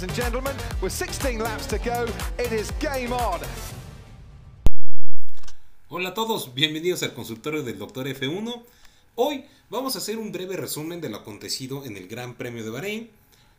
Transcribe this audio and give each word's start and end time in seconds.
ladies 0.00 0.02
and 0.02 0.14
gentlemen, 0.14 0.56
with 0.80 0.92
16 0.92 1.40
laps 1.40 1.66
to 1.66 1.78
go, 1.78 2.06
it 2.38 2.52
is 2.52 2.72
game 2.80 3.12
on. 3.12 3.40
Hola 5.88 6.10
a 6.10 6.14
todos, 6.14 6.54
bienvenidos 6.54 7.02
al 7.02 7.12
consultorio 7.12 7.62
del 7.62 7.78
Dr. 7.78 8.06
F1. 8.06 8.62
Hoy 9.16 9.44
vamos 9.68 9.96
a 9.96 9.98
hacer 9.98 10.16
un 10.18 10.32
breve 10.32 10.56
resumen 10.56 11.00
de 11.00 11.10
lo 11.10 11.18
acontecido 11.18 11.84
en 11.84 11.96
el 11.96 12.08
Gran 12.08 12.34
Premio 12.36 12.64
de 12.64 12.70
Bahrein. 12.70 13.10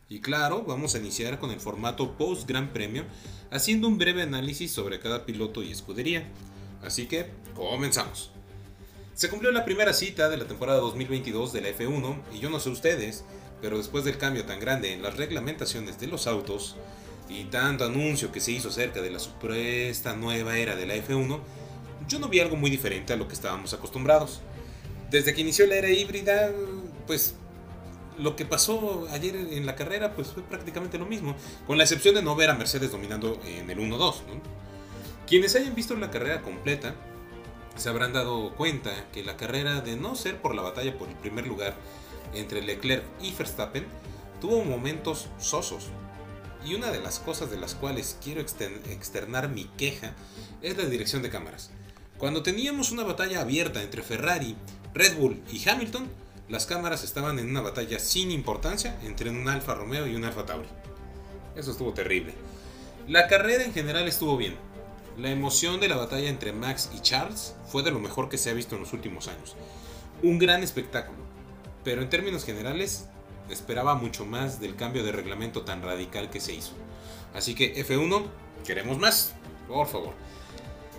Y 0.08 0.20
claro, 0.20 0.64
vamos 0.66 0.94
a 0.94 0.98
iniciar 0.98 1.38
con 1.38 1.50
el 1.50 1.60
formato 1.60 2.16
post 2.16 2.48
Gran 2.48 2.72
Premio, 2.72 3.04
haciendo 3.50 3.86
un 3.86 3.98
breve 3.98 4.22
análisis 4.22 4.72
sobre 4.72 4.98
cada 4.98 5.24
piloto 5.24 5.62
y 5.62 5.70
escudería. 5.70 6.26
Así 6.82 7.06
que, 7.06 7.30
comenzamos. 7.54 8.30
Se 9.14 9.28
cumplió 9.28 9.52
la 9.52 9.64
primera 9.64 9.92
cita 9.92 10.28
de 10.28 10.38
la 10.38 10.46
temporada 10.46 10.80
2022 10.80 11.52
de 11.52 11.60
la 11.60 11.68
F1 11.68 12.16
y 12.34 12.40
yo 12.40 12.50
no 12.50 12.58
sé 12.58 12.70
ustedes, 12.70 13.24
pero 13.62 13.78
después 13.78 14.04
del 14.04 14.18
cambio 14.18 14.44
tan 14.44 14.60
grande 14.60 14.92
en 14.92 15.02
las 15.02 15.16
reglamentaciones 15.16 15.98
de 16.00 16.08
los 16.08 16.26
autos 16.26 16.76
y 17.28 17.44
tanto 17.44 17.84
anuncio 17.84 18.32
que 18.32 18.40
se 18.40 18.50
hizo 18.50 18.68
acerca 18.68 19.00
de 19.00 19.10
la 19.10 19.20
supuesta 19.20 20.14
nueva 20.16 20.58
era 20.58 20.74
de 20.74 20.84
la 20.84 20.96
F1, 20.96 21.38
yo 22.08 22.18
no 22.18 22.28
vi 22.28 22.40
algo 22.40 22.56
muy 22.56 22.70
diferente 22.70 23.12
a 23.12 23.16
lo 23.16 23.28
que 23.28 23.34
estábamos 23.34 23.72
acostumbrados. 23.72 24.40
Desde 25.10 25.32
que 25.32 25.42
inició 25.42 25.66
la 25.66 25.76
era 25.76 25.88
híbrida, 25.88 26.50
pues 27.06 27.36
lo 28.18 28.34
que 28.34 28.44
pasó 28.44 29.06
ayer 29.10 29.36
en 29.36 29.64
la 29.64 29.76
carrera 29.76 30.14
pues 30.14 30.28
fue 30.28 30.42
prácticamente 30.42 30.98
lo 30.98 31.06
mismo, 31.06 31.36
con 31.66 31.78
la 31.78 31.84
excepción 31.84 32.16
de 32.16 32.22
no 32.22 32.34
ver 32.34 32.50
a 32.50 32.54
Mercedes 32.54 32.90
dominando 32.90 33.40
en 33.46 33.70
el 33.70 33.78
1-2. 33.78 33.96
¿no? 33.96 34.42
Quienes 35.26 35.54
hayan 35.54 35.74
visto 35.74 35.94
la 35.96 36.10
carrera 36.10 36.42
completa 36.42 36.94
se 37.76 37.88
habrán 37.88 38.12
dado 38.12 38.54
cuenta 38.54 38.90
que 39.12 39.22
la 39.22 39.36
carrera, 39.36 39.80
de 39.80 39.96
no 39.96 40.14
ser 40.14 40.42
por 40.42 40.54
la 40.54 40.62
batalla 40.62 40.98
por 40.98 41.08
el 41.08 41.14
primer 41.14 41.46
lugar 41.46 41.74
entre 42.34 42.62
Leclerc 42.62 43.04
y 43.20 43.32
Verstappen, 43.32 43.86
tuvo 44.40 44.64
momentos 44.64 45.28
sosos. 45.38 45.88
Y 46.64 46.74
una 46.74 46.90
de 46.90 47.00
las 47.00 47.18
cosas 47.18 47.50
de 47.50 47.58
las 47.58 47.74
cuales 47.74 48.16
quiero 48.22 48.40
externar 48.40 49.48
mi 49.48 49.64
queja 49.76 50.14
es 50.62 50.76
la 50.76 50.84
dirección 50.84 51.22
de 51.22 51.30
cámaras. 51.30 51.70
Cuando 52.18 52.42
teníamos 52.42 52.92
una 52.92 53.02
batalla 53.02 53.40
abierta 53.40 53.82
entre 53.82 54.02
Ferrari, 54.02 54.56
Red 54.94 55.16
Bull 55.16 55.42
y 55.50 55.68
Hamilton, 55.68 56.08
las 56.48 56.66
cámaras 56.66 57.02
estaban 57.02 57.38
en 57.38 57.48
una 57.50 57.62
batalla 57.62 57.98
sin 57.98 58.30
importancia 58.30 58.98
entre 59.02 59.30
un 59.30 59.48
Alfa 59.48 59.74
Romeo 59.74 60.06
y 60.06 60.14
un 60.14 60.24
Alfa 60.24 60.46
Tauri. 60.46 60.68
Eso 61.56 61.72
estuvo 61.72 61.92
terrible. 61.92 62.34
La 63.08 63.26
carrera 63.26 63.64
en 63.64 63.72
general 63.72 64.06
estuvo 64.06 64.36
bien. 64.36 64.54
La 65.18 65.30
emoción 65.30 65.80
de 65.80 65.88
la 65.88 65.96
batalla 65.96 66.28
entre 66.28 66.52
Max 66.52 66.90
y 66.94 67.00
Charles 67.00 67.54
fue 67.66 67.82
de 67.82 67.90
lo 67.90 67.98
mejor 67.98 68.28
que 68.28 68.38
se 68.38 68.50
ha 68.50 68.54
visto 68.54 68.76
en 68.76 68.82
los 68.82 68.92
últimos 68.92 69.28
años. 69.28 69.56
Un 70.22 70.38
gran 70.38 70.62
espectáculo. 70.62 71.18
Pero 71.84 72.02
en 72.02 72.10
términos 72.10 72.44
generales, 72.44 73.08
esperaba 73.50 73.94
mucho 73.94 74.24
más 74.24 74.60
del 74.60 74.76
cambio 74.76 75.04
de 75.04 75.12
reglamento 75.12 75.62
tan 75.62 75.82
radical 75.82 76.30
que 76.30 76.40
se 76.40 76.54
hizo. 76.54 76.72
Así 77.34 77.54
que 77.54 77.74
F1, 77.84 78.24
queremos 78.64 78.98
más, 78.98 79.34
por 79.68 79.86
favor. 79.86 80.14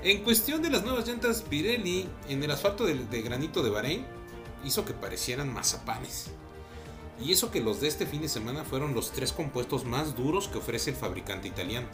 En 0.03 0.23
cuestión 0.23 0.61
de 0.61 0.69
las 0.69 0.83
nuevas 0.83 1.07
llantas 1.07 1.43
Pirelli 1.43 2.09
en 2.27 2.43
el 2.43 2.51
asfalto 2.51 2.85
de, 2.85 3.21
granito 3.21 3.63
de 3.63 3.69
Bahrein, 3.69 4.05
hizo 4.65 4.83
que 4.83 4.93
parecieran 4.93 5.53
mazapanes. 5.53 6.31
Y 7.23 7.31
eso 7.31 7.51
que 7.51 7.61
los 7.61 7.79
de 7.79 7.87
este 7.87 8.05
fin 8.05 8.21
de 8.21 8.27
semana 8.27 8.65
fueron 8.65 8.93
los 8.93 9.11
tres 9.11 9.31
compuestos 9.31 9.85
más 9.85 10.15
duros 10.15 10.49
que 10.49 10.57
ofrece 10.57 10.89
el 10.89 10.95
fabricante 10.97 11.47
italiano. 11.47 11.87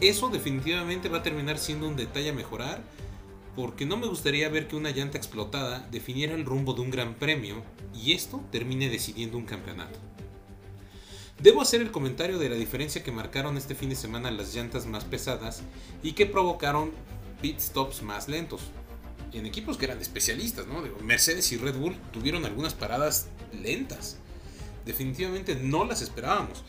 Eso 0.00 0.28
definitivamente 0.28 1.08
va 1.08 1.18
a 1.18 1.22
terminar 1.22 1.58
siendo 1.58 1.88
un 1.88 1.96
detalle 1.96 2.30
a 2.30 2.34
mejorar, 2.34 2.82
porque 3.56 3.86
no 3.86 3.96
me 3.96 4.06
gustaría 4.06 4.50
ver 4.50 4.68
que 4.68 4.76
una 4.76 4.90
llanta 4.90 5.16
explotada 5.16 5.88
definiera 5.90 6.34
el 6.34 6.44
rumbo 6.44 6.74
de 6.74 6.82
un 6.82 6.90
gran 6.90 7.14
premio 7.14 7.64
y 7.94 8.12
esto 8.12 8.44
termine 8.52 8.90
decidiendo 8.90 9.38
un 9.38 9.46
campeonato. 9.46 9.98
Debo 11.40 11.62
hacer 11.62 11.80
el 11.80 11.90
comentario 11.90 12.38
de 12.38 12.50
la 12.50 12.56
diferencia 12.56 13.02
que 13.02 13.12
marcaron 13.12 13.56
este 13.56 13.74
fin 13.74 13.88
de 13.88 13.96
semana 13.96 14.30
las 14.30 14.54
llantas 14.54 14.86
más 14.86 15.04
pesadas 15.04 15.62
y 16.02 16.12
que 16.12 16.26
provocaron 16.26 16.92
pit 17.40 17.58
stops 17.58 18.02
más 18.02 18.28
lentos. 18.28 18.60
En 19.32 19.46
equipos 19.46 19.76
que 19.76 19.86
eran 19.86 20.00
especialistas, 20.00 20.66
¿no? 20.66 20.82
Mercedes 21.02 21.50
y 21.52 21.56
Red 21.56 21.76
Bull 21.76 21.96
tuvieron 22.12 22.44
algunas 22.44 22.74
paradas 22.74 23.28
lentas. 23.52 24.18
Definitivamente 24.84 25.56
no 25.56 25.84
las 25.84 26.02
esperábamos. 26.02 26.62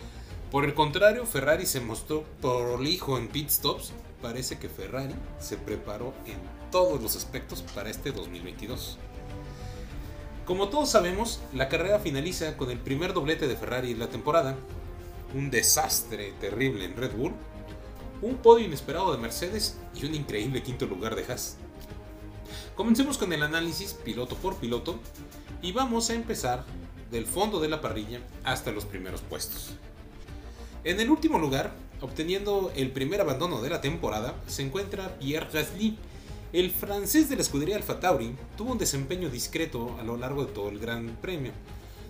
Por 0.51 0.63
el 0.63 0.73
contrario, 0.73 1.25
Ferrari 1.25 1.65
se 1.65 1.81
mostró 1.81 2.23
prolijo 2.41 3.17
en 3.17 3.27
pit 3.27 3.49
stops. 3.49 3.91
Parece 4.21 4.57
que 4.57 4.69
Ferrari 4.69 5.15
se 5.39 5.57
preparó 5.57 6.13
en 6.25 6.56
todos 6.71 7.01
los 7.01 7.15
aspectos 7.15 7.61
para 7.61 7.89
este 7.89 8.11
2022. 8.11 8.97
Como 10.45 10.69
todos 10.69 10.89
sabemos, 10.89 11.41
la 11.53 11.67
carrera 11.67 11.99
finaliza 11.99 12.55
con 12.55 12.71
el 12.71 12.79
primer 12.79 13.13
doblete 13.13 13.47
de 13.47 13.57
Ferrari 13.57 13.91
en 13.91 13.99
la 13.99 14.07
temporada, 14.07 14.55
un 15.33 15.51
desastre 15.51 16.33
terrible 16.39 16.85
en 16.85 16.95
Red 16.95 17.11
Bull, 17.15 17.33
un 18.21 18.37
podio 18.37 18.65
inesperado 18.65 19.11
de 19.11 19.17
Mercedes 19.17 19.77
y 19.93 20.05
un 20.05 20.15
increíble 20.15 20.63
quinto 20.63 20.85
lugar 20.85 21.15
de 21.15 21.25
Haas. 21.25 21.57
Comencemos 22.75 23.17
con 23.17 23.33
el 23.33 23.43
análisis 23.43 23.93
piloto 23.93 24.35
por 24.35 24.55
piloto 24.55 24.99
y 25.61 25.71
vamos 25.71 26.09
a 26.09 26.13
empezar 26.13 26.63
del 27.11 27.25
fondo 27.25 27.59
de 27.59 27.69
la 27.69 27.81
parrilla 27.81 28.21
hasta 28.43 28.71
los 28.71 28.85
primeros 28.85 29.21
puestos. 29.21 29.71
En 30.83 30.99
el 30.99 31.09
último 31.09 31.39
lugar, 31.39 31.73
obteniendo 32.01 32.71
el 32.75 32.91
primer 32.91 33.21
abandono 33.21 33.61
de 33.61 33.69
la 33.69 33.81
temporada, 33.81 34.35
se 34.47 34.61
encuentra 34.61 35.17
Pierre 35.19 35.49
Gasly, 35.51 35.97
el 36.53 36.71
francés 36.71 37.29
de 37.29 37.35
la 37.35 37.41
escudería 37.41 37.75
Alfa 37.75 37.99
Tauri 37.99 38.35
tuvo 38.55 38.71
un 38.71 38.77
desempeño 38.77 39.29
discreto 39.29 39.97
a 39.99 40.03
lo 40.03 40.15
largo 40.15 40.45
de 40.45 40.53
todo 40.53 40.69
el 40.69 40.79
Gran 40.79 41.17
Premio, 41.21 41.51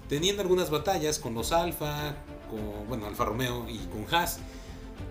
teniendo 0.10 0.42
algunas 0.42 0.70
batallas 0.70 1.18
con 1.18 1.34
los 1.34 1.52
Alfa, 1.52 2.16
con 2.50 2.88
bueno, 2.88 3.08
Alfa 3.08 3.26
Romeo 3.26 3.66
y 3.68 3.80
con 3.88 4.06
Haas. 4.14 4.40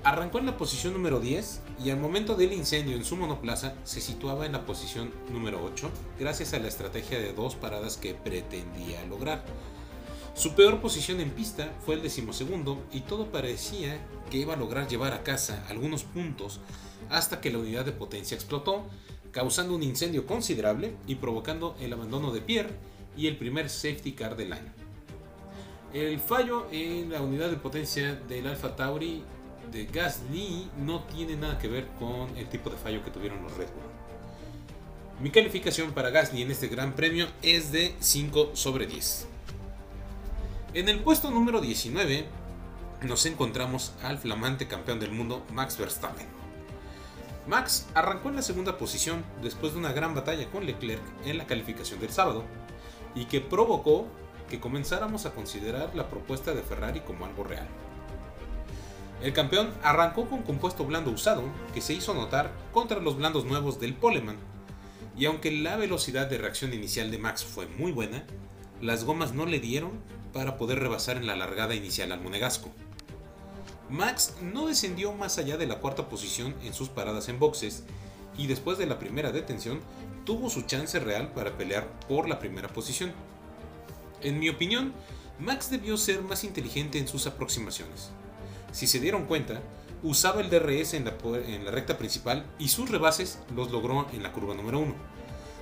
Arrancó 0.04 0.38
en 0.38 0.46
la 0.46 0.56
posición 0.56 0.92
número 0.92 1.18
10 1.18 1.60
y 1.84 1.90
al 1.90 1.98
momento 1.98 2.34
del 2.36 2.52
incendio 2.52 2.96
en 2.96 3.04
su 3.04 3.16
monoplaza 3.16 3.74
se 3.84 4.00
situaba 4.00 4.46
en 4.46 4.52
la 4.52 4.64
posición 4.64 5.12
número 5.32 5.62
8 5.64 5.90
gracias 6.18 6.54
a 6.54 6.58
la 6.58 6.68
estrategia 6.68 7.18
de 7.18 7.32
dos 7.32 7.56
paradas 7.56 7.96
que 7.96 8.14
pretendía 8.14 9.04
lograr. 9.06 9.44
Su 10.34 10.54
peor 10.54 10.80
posición 10.80 11.20
en 11.20 11.30
pista 11.30 11.72
fue 11.84 11.94
el 11.94 12.02
decimosegundo 12.02 12.82
y 12.92 13.00
todo 13.00 13.32
parecía 13.32 13.98
que 14.30 14.38
iba 14.38 14.54
a 14.54 14.58
lograr 14.58 14.86
llevar 14.86 15.14
a 15.14 15.22
casa 15.22 15.64
algunos 15.68 16.04
puntos 16.04 16.60
hasta 17.10 17.40
que 17.40 17.50
la 17.50 17.58
unidad 17.58 17.84
de 17.84 17.92
potencia 17.92 18.34
explotó 18.34 18.84
causando 19.36 19.74
un 19.74 19.82
incendio 19.82 20.24
considerable 20.24 20.96
y 21.06 21.16
provocando 21.16 21.76
el 21.78 21.92
abandono 21.92 22.32
de 22.32 22.40
Pierre 22.40 22.70
y 23.18 23.26
el 23.26 23.36
primer 23.36 23.68
safety 23.68 24.12
car 24.12 24.34
del 24.34 24.54
año. 24.54 24.72
El 25.92 26.18
fallo 26.20 26.68
en 26.72 27.10
la 27.10 27.20
unidad 27.20 27.50
de 27.50 27.56
potencia 27.56 28.14
del 28.14 28.46
Alfa 28.46 28.74
Tauri 28.74 29.22
de 29.70 29.84
Gasly 29.84 30.70
no 30.78 31.04
tiene 31.04 31.36
nada 31.36 31.58
que 31.58 31.68
ver 31.68 31.86
con 31.98 32.34
el 32.38 32.48
tipo 32.48 32.70
de 32.70 32.78
fallo 32.78 33.04
que 33.04 33.10
tuvieron 33.10 33.42
los 33.42 33.54
Red 33.58 33.66
Bull. 33.66 35.20
Mi 35.20 35.28
calificación 35.28 35.92
para 35.92 36.08
Gasly 36.08 36.40
en 36.40 36.50
este 36.50 36.68
gran 36.68 36.94
premio 36.94 37.26
es 37.42 37.72
de 37.72 37.94
5 38.00 38.52
sobre 38.54 38.86
10. 38.86 39.26
En 40.72 40.88
el 40.88 41.00
puesto 41.00 41.30
número 41.30 41.60
19 41.60 42.24
nos 43.02 43.26
encontramos 43.26 43.92
al 44.02 44.16
flamante 44.16 44.66
campeón 44.66 44.98
del 44.98 45.12
mundo 45.12 45.44
Max 45.52 45.76
Verstappen. 45.76 46.35
Max 47.46 47.86
arrancó 47.94 48.28
en 48.28 48.36
la 48.36 48.42
segunda 48.42 48.76
posición 48.76 49.24
después 49.40 49.72
de 49.72 49.78
una 49.78 49.92
gran 49.92 50.14
batalla 50.14 50.50
con 50.50 50.66
Leclerc 50.66 51.02
en 51.24 51.38
la 51.38 51.46
calificación 51.46 52.00
del 52.00 52.10
sábado 52.10 52.44
y 53.14 53.26
que 53.26 53.40
provocó 53.40 54.06
que 54.48 54.58
comenzáramos 54.58 55.26
a 55.26 55.32
considerar 55.32 55.94
la 55.94 56.08
propuesta 56.08 56.54
de 56.54 56.62
Ferrari 56.62 57.00
como 57.00 57.24
algo 57.24 57.44
real. 57.44 57.68
El 59.22 59.32
campeón 59.32 59.72
arrancó 59.82 60.28
con 60.28 60.42
compuesto 60.42 60.84
blando 60.84 61.10
usado 61.10 61.42
que 61.72 61.80
se 61.80 61.94
hizo 61.94 62.14
notar 62.14 62.52
contra 62.72 63.00
los 63.00 63.16
blandos 63.16 63.44
nuevos 63.44 63.80
del 63.80 63.94
Poleman 63.94 64.36
y 65.16 65.24
aunque 65.26 65.50
la 65.50 65.76
velocidad 65.76 66.28
de 66.28 66.38
reacción 66.38 66.74
inicial 66.74 67.10
de 67.10 67.18
Max 67.18 67.44
fue 67.44 67.66
muy 67.66 67.92
buena, 67.92 68.24
las 68.82 69.04
gomas 69.04 69.32
no 69.32 69.46
le 69.46 69.60
dieron 69.60 69.92
para 70.32 70.58
poder 70.58 70.80
rebasar 70.80 71.16
en 71.16 71.26
la 71.26 71.36
largada 71.36 71.74
inicial 71.74 72.12
al 72.12 72.20
monegasco. 72.20 72.70
Max 73.88 74.34
no 74.42 74.66
descendió 74.66 75.12
más 75.12 75.38
allá 75.38 75.56
de 75.56 75.66
la 75.66 75.78
cuarta 75.78 76.08
posición 76.08 76.54
en 76.64 76.74
sus 76.74 76.88
paradas 76.88 77.28
en 77.28 77.38
boxes 77.38 77.84
y 78.36 78.48
después 78.48 78.78
de 78.78 78.86
la 78.86 78.98
primera 78.98 79.30
detención 79.30 79.80
tuvo 80.24 80.50
su 80.50 80.62
chance 80.62 80.98
real 80.98 81.32
para 81.32 81.56
pelear 81.56 81.88
por 82.08 82.28
la 82.28 82.38
primera 82.38 82.68
posición. 82.68 83.12
En 84.22 84.38
mi 84.38 84.48
opinión, 84.48 84.92
Max 85.38 85.70
debió 85.70 85.96
ser 85.96 86.22
más 86.22 86.42
inteligente 86.42 86.98
en 86.98 87.06
sus 87.06 87.26
aproximaciones. 87.26 88.10
Si 88.72 88.86
se 88.86 88.98
dieron 88.98 89.26
cuenta, 89.26 89.60
usaba 90.02 90.40
el 90.40 90.50
DRS 90.50 90.94
en 90.94 91.04
la, 91.04 91.14
en 91.46 91.64
la 91.64 91.70
recta 91.70 91.96
principal 91.96 92.44
y 92.58 92.68
sus 92.68 92.90
rebases 92.90 93.38
los 93.54 93.70
logró 93.70 94.08
en 94.12 94.22
la 94.22 94.32
curva 94.32 94.54
número 94.54 94.80
1, 94.80 94.94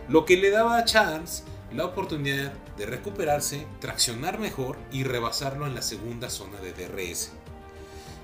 lo 0.09 0.25
que 0.25 0.37
le 0.37 0.51
daba 0.51 0.79
a 0.79 0.85
Charles 0.85 1.45
la 1.73 1.85
oportunidad 1.85 2.53
de 2.77 2.87
recuperarse, 2.87 3.67
traccionar 3.81 4.39
mejor 4.39 4.79
y 4.93 5.03
rebasarlo 5.03 5.67
en 5.67 5.75
la 5.75 5.83
segunda 5.83 6.31
zona 6.31 6.61
de 6.61 6.73
DRS, 6.73 7.33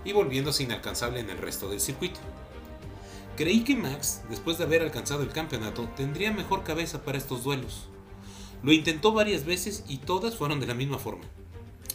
y 0.05 0.12
volviéndose 0.12 0.62
inalcanzable 0.62 1.20
en 1.20 1.31
el 1.31 1.38
resto 1.38 1.69
del 1.69 1.81
circuito. 1.81 2.20
Creí 3.37 3.64
que 3.64 3.76
Max, 3.76 4.23
después 4.29 4.58
de 4.58 4.64
haber 4.64 4.82
alcanzado 4.82 5.23
el 5.23 5.31
campeonato, 5.31 5.88
tendría 5.97 6.32
mejor 6.32 6.62
cabeza 6.62 7.02
para 7.05 7.19
estos 7.19 7.44
duelos. 7.44 7.88
Lo 8.62 8.73
intentó 8.73 9.12
varias 9.12 9.44
veces 9.44 9.85
y 9.88 9.99
todas 9.99 10.37
fueron 10.37 10.61
de 10.61 10.67
la 10.67 10.75
misma 10.75 10.99
forma. 10.99 11.25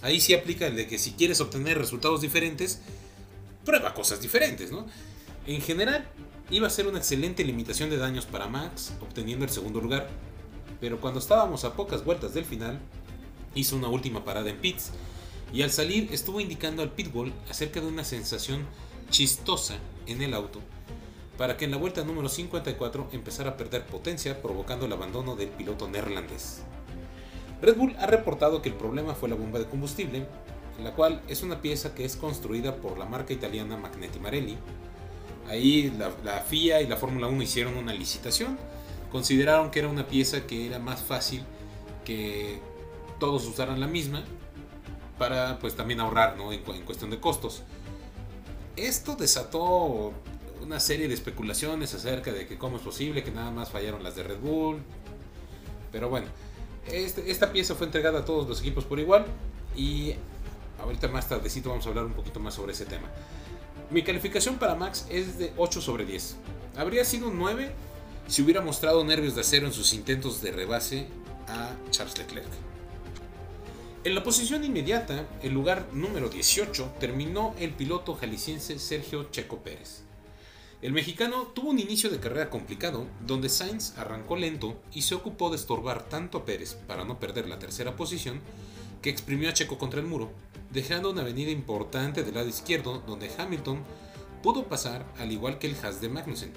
Ahí 0.01 0.19
sí 0.19 0.33
aplica 0.33 0.67
el 0.67 0.75
de 0.75 0.87
que 0.87 0.97
si 0.97 1.11
quieres 1.11 1.41
obtener 1.41 1.77
resultados 1.77 2.21
diferentes, 2.21 2.81
prueba 3.63 3.93
cosas 3.93 4.21
diferentes, 4.21 4.71
¿no? 4.71 4.85
En 5.47 5.61
general, 5.61 6.07
iba 6.49 6.67
a 6.67 6.71
ser 6.71 6.87
una 6.87 6.97
excelente 6.97 7.43
limitación 7.43 7.89
de 7.89 7.97
daños 7.97 8.25
para 8.25 8.47
Max, 8.47 8.93
obteniendo 9.01 9.45
el 9.45 9.51
segundo 9.51 9.81
lugar, 9.81 10.09
pero 10.79 10.99
cuando 10.99 11.19
estábamos 11.19 11.63
a 11.63 11.73
pocas 11.73 12.03
vueltas 12.03 12.33
del 12.33 12.45
final, 12.45 12.79
hizo 13.53 13.75
una 13.75 13.87
última 13.87 14.23
parada 14.23 14.49
en 14.49 14.57
pits, 14.57 14.91
y 15.55 15.61
al 15.61 15.71
salir 15.71 16.09
estuvo 16.11 16.41
indicando 16.41 16.83
al 16.83 16.91
pitbull 16.91 17.31
acerca 17.49 17.79
de 17.79 17.87
una 17.87 18.03
sensación 18.03 18.67
chistosa 19.09 19.77
en 20.05 20.21
el 20.21 20.33
auto, 20.33 20.59
para 21.37 21.55
que 21.55 21.63
en 21.63 21.71
la 21.71 21.77
vuelta 21.77 22.03
número 22.03 22.27
54 22.27 23.07
empezara 23.13 23.51
a 23.51 23.57
perder 23.57 23.85
potencia, 23.85 24.41
provocando 24.41 24.85
el 24.85 24.91
abandono 24.91 25.37
del 25.37 25.47
piloto 25.47 25.87
neerlandés. 25.87 26.61
Red 27.61 27.77
Bull 27.77 27.95
ha 27.99 28.05
reportado 28.05 28.61
que 28.61 28.67
el 28.67 28.75
problema 28.75 29.15
fue 29.15 29.29
la 29.29 29.35
bomba 29.35 29.57
de 29.59 29.65
combustible, 29.67 30.27
la 30.83 30.91
cual 30.91 31.21
es 31.29 31.41
una 31.41 31.61
pieza 31.61 31.95
que 31.95 32.03
es 32.03 32.17
construida 32.17 32.75
por 32.75 32.97
la 32.97 33.05
marca 33.05 33.31
italiana 33.31 33.77
Magneti 33.77 34.19
Marelli. 34.19 34.57
Ahí 35.47 35.89
la, 35.97 36.11
la 36.25 36.41
FIA 36.41 36.81
y 36.81 36.87
la 36.87 36.97
Fórmula 36.97 37.27
1 37.27 37.41
hicieron 37.41 37.77
una 37.77 37.93
licitación, 37.93 38.57
consideraron 39.09 39.71
que 39.71 39.79
era 39.79 39.87
una 39.87 40.05
pieza 40.05 40.45
que 40.45 40.67
era 40.67 40.79
más 40.79 41.01
fácil 41.01 41.43
que 42.03 42.59
todos 43.19 43.47
usaran 43.47 43.79
la 43.79 43.87
misma 43.87 44.25
para 45.17 45.59
pues 45.59 45.75
también 45.75 45.99
ahorrar 45.99 46.37
¿no? 46.37 46.51
en, 46.51 46.61
en 46.67 46.81
cuestión 46.83 47.09
de 47.09 47.19
costos. 47.19 47.63
Esto 48.75 49.15
desató 49.15 50.13
una 50.61 50.79
serie 50.79 51.07
de 51.07 51.13
especulaciones 51.13 51.93
acerca 51.93 52.31
de 52.31 52.47
que 52.47 52.57
cómo 52.57 52.77
es 52.77 52.83
posible 52.83 53.23
que 53.23 53.31
nada 53.31 53.51
más 53.51 53.69
fallaron 53.69 54.03
las 54.03 54.15
de 54.15 54.23
Red 54.23 54.39
Bull. 54.39 54.81
Pero 55.91 56.09
bueno, 56.09 56.27
este, 56.87 57.31
esta 57.31 57.51
pieza 57.51 57.75
fue 57.75 57.85
entregada 57.85 58.19
a 58.19 58.25
todos 58.25 58.47
los 58.47 58.59
equipos 58.59 58.83
por 58.83 58.99
igual 58.99 59.25
y 59.75 60.15
ahorita 60.79 61.07
más 61.07 61.29
tardecito 61.29 61.69
vamos 61.69 61.85
a 61.85 61.89
hablar 61.89 62.05
un 62.05 62.13
poquito 62.13 62.39
más 62.39 62.53
sobre 62.53 62.73
ese 62.73 62.85
tema. 62.85 63.09
Mi 63.91 64.03
calificación 64.03 64.57
para 64.57 64.75
Max 64.75 65.05
es 65.09 65.37
de 65.37 65.53
8 65.57 65.81
sobre 65.81 66.05
10. 66.05 66.37
Habría 66.75 67.05
sido 67.05 67.29
un 67.29 67.37
9 67.37 67.71
si 68.27 68.41
hubiera 68.41 68.61
mostrado 68.61 69.03
nervios 69.03 69.35
de 69.35 69.41
acero 69.41 69.67
en 69.67 69.73
sus 69.73 69.93
intentos 69.93 70.41
de 70.41 70.51
rebase 70.51 71.07
a 71.47 71.75
Charles 71.91 72.17
Leclerc. 72.17 72.49
En 74.05 74.13
la 74.13 74.21
posición 74.21 74.63
inmediata, 74.63 75.27
el 75.41 75.51
lugar 75.51 75.87
número 75.91 76.29
18, 76.29 76.97
terminó 76.99 77.55
el 77.57 77.71
piloto 77.71 78.13
jalisciense 78.13 78.77
Sergio 78.77 79.31
Checo 79.31 79.63
Pérez. 79.63 80.03
El 80.83 80.93
mexicano 80.93 81.47
tuvo 81.55 81.71
un 81.71 81.79
inicio 81.79 82.11
de 82.11 82.19
carrera 82.19 82.51
complicado, 82.51 83.07
donde 83.25 83.49
Sainz 83.49 83.97
arrancó 83.97 84.35
lento 84.35 84.79
y 84.93 85.01
se 85.01 85.15
ocupó 85.15 85.49
de 85.49 85.55
estorbar 85.55 86.07
tanto 86.07 86.37
a 86.37 86.45
Pérez 86.45 86.75
para 86.85 87.03
no 87.03 87.19
perder 87.19 87.49
la 87.49 87.57
tercera 87.57 87.95
posición, 87.95 88.41
que 89.01 89.09
exprimió 89.09 89.49
a 89.49 89.53
Checo 89.53 89.79
contra 89.79 90.01
el 90.01 90.05
muro, 90.05 90.31
dejando 90.69 91.09
una 91.09 91.21
avenida 91.21 91.49
importante 91.49 92.21
del 92.21 92.35
lado 92.35 92.47
izquierdo 92.47 93.01
donde 93.07 93.31
Hamilton 93.35 93.83
pudo 94.43 94.65
pasar 94.65 95.03
al 95.17 95.31
igual 95.31 95.57
que 95.57 95.65
el 95.65 95.75
Haas 95.83 95.99
de 95.99 96.09
Magnussen. 96.09 96.53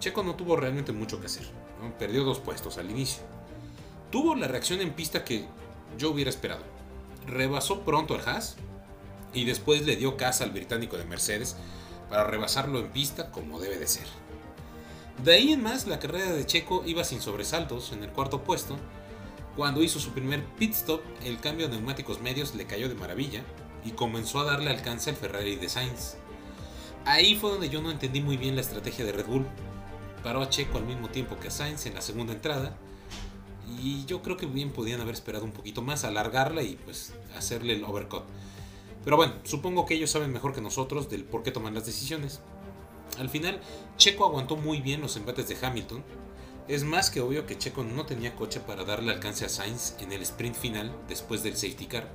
Checo 0.00 0.22
no 0.22 0.34
tuvo 0.34 0.56
realmente 0.56 0.92
mucho 0.92 1.20
que 1.20 1.26
hacer, 1.26 1.46
perdió 1.98 2.24
dos 2.24 2.40
puestos 2.40 2.78
al 2.78 2.90
inicio. 2.90 3.22
Tuvo 4.10 4.34
la 4.34 4.48
reacción 4.48 4.80
en 4.80 4.94
pista 4.94 5.22
que 5.22 5.44
yo 5.96 6.10
hubiera 6.10 6.30
esperado. 6.30 6.62
Rebasó 7.26 7.80
pronto 7.80 8.14
al 8.14 8.28
Haas 8.28 8.56
y 9.32 9.44
después 9.44 9.84
le 9.86 9.96
dio 9.96 10.16
casa 10.16 10.44
al 10.44 10.50
británico 10.50 10.96
de 10.96 11.04
Mercedes 11.04 11.56
para 12.08 12.24
rebasarlo 12.24 12.78
en 12.78 12.90
pista 12.90 13.30
como 13.30 13.60
debe 13.60 13.78
de 13.78 13.86
ser. 13.86 14.06
De 15.22 15.34
ahí 15.34 15.52
en 15.52 15.62
más, 15.62 15.86
la 15.86 15.98
carrera 15.98 16.32
de 16.32 16.46
Checo 16.46 16.84
iba 16.86 17.04
sin 17.04 17.20
sobresaltos 17.20 17.92
en 17.92 18.04
el 18.04 18.10
cuarto 18.10 18.44
puesto. 18.44 18.76
Cuando 19.56 19.82
hizo 19.82 19.98
su 19.98 20.12
primer 20.12 20.44
pit 20.56 20.72
stop, 20.72 21.02
el 21.24 21.40
cambio 21.40 21.68
de 21.68 21.74
neumáticos 21.74 22.20
medios 22.20 22.54
le 22.54 22.66
cayó 22.66 22.88
de 22.88 22.94
maravilla 22.94 23.42
y 23.84 23.90
comenzó 23.90 24.40
a 24.40 24.44
darle 24.44 24.70
alcance 24.70 25.10
al 25.10 25.16
Ferrari 25.16 25.56
de 25.56 25.68
Sainz. 25.68 26.16
Ahí 27.04 27.34
fue 27.34 27.50
donde 27.50 27.68
yo 27.68 27.82
no 27.82 27.90
entendí 27.90 28.20
muy 28.20 28.36
bien 28.36 28.54
la 28.54 28.60
estrategia 28.60 29.04
de 29.04 29.12
Red 29.12 29.26
Bull. 29.26 29.46
Paró 30.22 30.42
a 30.42 30.50
Checo 30.50 30.78
al 30.78 30.86
mismo 30.86 31.08
tiempo 31.08 31.38
que 31.38 31.48
a 31.48 31.50
Sainz 31.50 31.86
en 31.86 31.94
la 31.94 32.02
segunda 32.02 32.32
entrada 32.32 32.76
y 33.82 34.04
yo 34.06 34.22
creo 34.22 34.36
que 34.36 34.46
bien 34.46 34.70
podían 34.70 35.00
haber 35.00 35.14
esperado 35.14 35.44
un 35.44 35.52
poquito 35.52 35.82
más, 35.82 36.04
alargarla 36.04 36.62
y 36.62 36.76
pues 36.76 37.12
hacerle 37.36 37.74
el 37.74 37.84
overcut. 37.84 38.24
Pero 39.04 39.16
bueno, 39.16 39.34
supongo 39.44 39.86
que 39.86 39.94
ellos 39.94 40.10
saben 40.10 40.32
mejor 40.32 40.54
que 40.54 40.60
nosotros 40.60 41.08
del 41.08 41.24
por 41.24 41.42
qué 41.42 41.50
toman 41.50 41.74
las 41.74 41.86
decisiones. 41.86 42.40
Al 43.18 43.28
final, 43.28 43.60
Checo 43.96 44.24
aguantó 44.24 44.56
muy 44.56 44.80
bien 44.80 45.00
los 45.00 45.16
embates 45.16 45.48
de 45.48 45.56
Hamilton. 45.60 46.04
Es 46.68 46.84
más 46.84 47.10
que 47.10 47.20
obvio 47.20 47.46
que 47.46 47.56
Checo 47.56 47.82
no 47.84 48.04
tenía 48.04 48.36
coche 48.36 48.60
para 48.60 48.84
darle 48.84 49.12
alcance 49.12 49.44
a 49.44 49.48
Sainz 49.48 49.94
en 50.00 50.12
el 50.12 50.22
sprint 50.22 50.54
final 50.54 50.92
después 51.08 51.42
del 51.42 51.56
safety 51.56 51.86
car, 51.86 52.08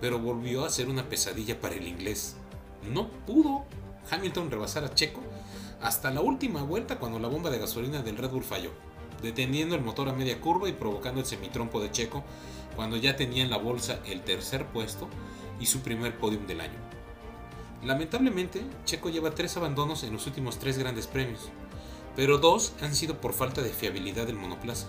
pero 0.00 0.20
volvió 0.20 0.64
a 0.64 0.70
ser 0.70 0.88
una 0.88 1.08
pesadilla 1.08 1.60
para 1.60 1.74
el 1.74 1.88
inglés. 1.88 2.36
No 2.88 3.08
pudo 3.26 3.64
Hamilton 4.10 4.50
rebasar 4.50 4.84
a 4.84 4.94
Checo 4.94 5.20
hasta 5.80 6.12
la 6.12 6.20
última 6.20 6.62
vuelta 6.62 7.00
cuando 7.00 7.18
la 7.18 7.28
bomba 7.28 7.50
de 7.50 7.58
gasolina 7.58 8.02
del 8.02 8.16
Red 8.16 8.30
Bull 8.30 8.44
falló, 8.44 8.70
deteniendo 9.22 9.74
el 9.74 9.82
motor 9.82 10.08
a 10.08 10.12
media 10.12 10.40
curva 10.40 10.68
y 10.68 10.72
provocando 10.72 11.20
el 11.20 11.26
semitrompo 11.26 11.80
de 11.80 11.90
Checo 11.90 12.24
cuando 12.76 12.96
ya 12.96 13.16
tenía 13.16 13.42
en 13.42 13.50
la 13.50 13.58
bolsa 13.58 14.00
el 14.06 14.22
tercer 14.22 14.66
puesto 14.66 15.08
y 15.60 15.66
su 15.66 15.80
primer 15.80 16.18
podium 16.18 16.46
del 16.46 16.60
año. 16.60 16.78
Lamentablemente, 17.84 18.62
Checo 18.84 19.10
lleva 19.10 19.34
tres 19.34 19.56
abandonos 19.56 20.04
en 20.04 20.12
los 20.12 20.26
últimos 20.26 20.58
tres 20.58 20.78
grandes 20.78 21.06
premios, 21.06 21.50
pero 22.14 22.38
dos 22.38 22.74
han 22.80 22.94
sido 22.94 23.20
por 23.20 23.32
falta 23.32 23.62
de 23.62 23.70
fiabilidad 23.70 24.26
del 24.26 24.36
monoplaza. 24.36 24.86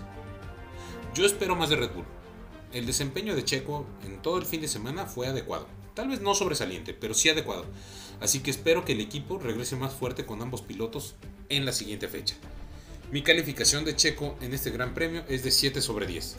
Yo 1.16 1.26
espero 1.26 1.56
más 1.56 1.70
de 1.70 1.76
Red 1.76 1.92
Bull. 1.94 2.06
El 2.72 2.86
desempeño 2.86 3.36
de 3.36 3.46
Checo 3.46 3.86
en 4.04 4.22
todo 4.22 4.38
el 4.38 4.46
fin 4.46 4.62
de 4.62 4.68
semana 4.68 5.06
fue 5.06 5.28
adecuado. 5.28 5.68
Tal 5.94 6.08
vez 6.08 6.22
no 6.22 6.34
sobresaliente, 6.34 6.94
pero 6.94 7.14
sí 7.14 7.30
adecuado. 7.30 7.66
Así 8.20 8.40
que 8.40 8.50
espero 8.50 8.84
que 8.84 8.94
el 8.94 9.02
equipo 9.02 9.38
regrese 9.38 9.76
más 9.76 9.94
fuerte 9.94 10.26
con 10.26 10.42
ambos 10.42 10.64
pilotos 10.64 11.16
en 11.50 11.66
la 11.66 11.72
siguiente 11.72 12.08
fecha. 12.08 12.36
Mi 13.14 13.22
calificación 13.22 13.86
de 13.86 13.96
Checo 13.96 14.36
en 14.42 14.56
este 14.56 14.72
gran 14.72 14.96
premio 14.96 15.24
es 15.30 15.44
de 15.44 15.52
7 15.52 15.84
sobre 15.84 16.08
10. 16.08 16.36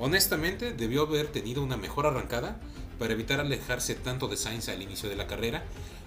Honestamente, 0.00 0.72
debió 0.72 1.02
haber 1.02 1.28
tenido 1.28 1.62
una 1.62 1.76
mejor 1.76 2.04
arrancada 2.04 2.58
para 2.98 3.12
evitar 3.12 3.38
alejarse 3.38 3.94
tanto 3.94 4.26
de 4.26 4.36
Sainz 4.36 4.68
al 4.68 4.82
inicio 4.82 5.08
de 5.08 5.14
la 5.14 5.28
carrera 5.28 5.62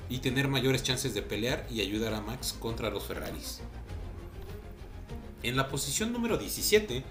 y 0.09 0.17
tener 0.17 0.49
mayores 0.49 0.83
chances 0.83 1.13
de 1.13 1.21
pelear 1.21 1.65
y 1.71 1.79
ayudar 1.79 2.13
a 2.13 2.19
Max 2.19 2.53
contra 2.59 2.89
los 2.89 3.05
Ferraris. 3.05 3.61
En 5.41 5.55
la 5.55 5.69
posición 5.69 6.11
número 6.11 6.37
17, 6.37 7.01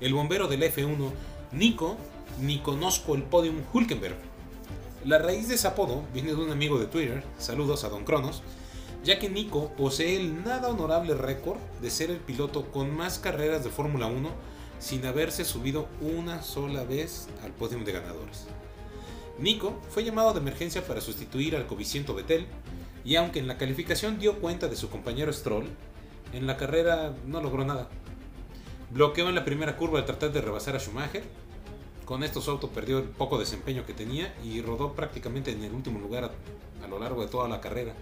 el 0.00 0.14
bombero 0.14 0.48
del 0.48 0.64
F1, 0.64 1.12
Nico, 1.52 1.96
ni 2.40 2.58
conozco 2.58 3.14
el 3.14 3.22
podium 3.22 3.62
Hulkenberg. 3.72 4.16
La 5.04 5.18
raíz 5.18 5.46
de 5.46 5.54
ese 5.54 5.68
apodo 5.68 6.02
viene 6.12 6.30
de 6.30 6.42
un 6.42 6.50
amigo 6.50 6.80
de 6.80 6.86
Twitter, 6.86 7.22
saludos 7.38 7.84
a 7.84 7.88
Don 7.88 8.04
Cronos, 8.04 8.42
ya 9.08 9.18
que 9.18 9.30
Nico 9.30 9.72
posee 9.74 10.16
el 10.16 10.44
nada 10.44 10.68
honorable 10.68 11.14
récord 11.14 11.56
de 11.80 11.88
ser 11.88 12.10
el 12.10 12.18
piloto 12.18 12.70
con 12.70 12.94
más 12.94 13.18
carreras 13.18 13.64
de 13.64 13.70
Fórmula 13.70 14.06
1 14.06 14.28
sin 14.78 15.06
haberse 15.06 15.46
subido 15.46 15.88
una 16.02 16.42
sola 16.42 16.84
vez 16.84 17.26
al 17.42 17.52
podium 17.52 17.86
de 17.86 17.92
ganadores. 17.92 18.44
Nico 19.38 19.80
fue 19.88 20.04
llamado 20.04 20.34
de 20.34 20.40
emergencia 20.40 20.86
para 20.86 21.00
sustituir 21.00 21.56
al 21.56 21.66
coviciento 21.66 22.14
Betel, 22.14 22.48
y 23.02 23.16
aunque 23.16 23.38
en 23.38 23.46
la 23.46 23.56
calificación 23.56 24.18
dio 24.18 24.40
cuenta 24.40 24.68
de 24.68 24.76
su 24.76 24.90
compañero 24.90 25.32
Stroll, 25.32 25.68
en 26.34 26.46
la 26.46 26.58
carrera 26.58 27.14
no 27.24 27.40
logró 27.40 27.64
nada. 27.64 27.88
Bloqueó 28.90 29.30
en 29.30 29.36
la 29.36 29.46
primera 29.46 29.78
curva 29.78 30.00
al 30.00 30.04
tratar 30.04 30.32
de 30.32 30.42
rebasar 30.42 30.76
a 30.76 30.80
Schumacher. 30.80 31.24
Con 32.04 32.24
esto 32.24 32.42
su 32.42 32.50
auto 32.50 32.68
perdió 32.68 32.98
el 32.98 33.04
poco 33.04 33.38
desempeño 33.38 33.86
que 33.86 33.94
tenía 33.94 34.34
y 34.44 34.60
rodó 34.60 34.92
prácticamente 34.92 35.50
en 35.50 35.64
el 35.64 35.72
último 35.72 35.98
lugar 35.98 36.30
a 36.84 36.88
lo 36.88 36.98
largo 36.98 37.22
de 37.22 37.28
toda 37.28 37.48
la 37.48 37.62
carrera. 37.62 37.94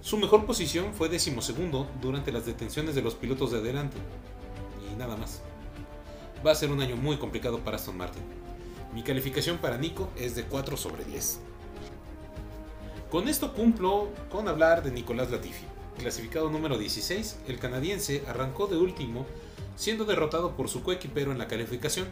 Su 0.00 0.16
mejor 0.16 0.46
posición 0.46 0.94
fue 0.94 1.08
decimosegundo 1.08 1.88
durante 2.00 2.30
las 2.30 2.46
detenciones 2.46 2.94
de 2.94 3.02
los 3.02 3.14
pilotos 3.14 3.50
de 3.50 3.58
adelante. 3.58 3.96
Y 4.90 4.96
nada 4.96 5.16
más. 5.16 5.42
Va 6.46 6.52
a 6.52 6.54
ser 6.54 6.70
un 6.70 6.80
año 6.80 6.96
muy 6.96 7.16
complicado 7.16 7.58
para 7.58 7.76
Aston 7.76 7.96
Martin. 7.96 8.22
Mi 8.94 9.02
calificación 9.02 9.58
para 9.58 9.76
Nico 9.76 10.08
es 10.16 10.36
de 10.36 10.44
4 10.44 10.76
sobre 10.76 11.04
10. 11.04 11.40
Con 13.10 13.28
esto 13.28 13.54
cumplo 13.54 14.08
con 14.30 14.48
hablar 14.48 14.82
de 14.82 14.92
Nicolás 14.92 15.30
Latifi. 15.30 15.64
Clasificado 15.98 16.48
número 16.48 16.78
16, 16.78 17.40
el 17.48 17.58
canadiense 17.58 18.22
arrancó 18.28 18.68
de 18.68 18.76
último, 18.76 19.26
siendo 19.76 20.04
derrotado 20.04 20.56
por 20.56 20.68
su 20.68 20.82
coequipero 20.82 21.32
en 21.32 21.38
la 21.38 21.48
calificación, 21.48 22.06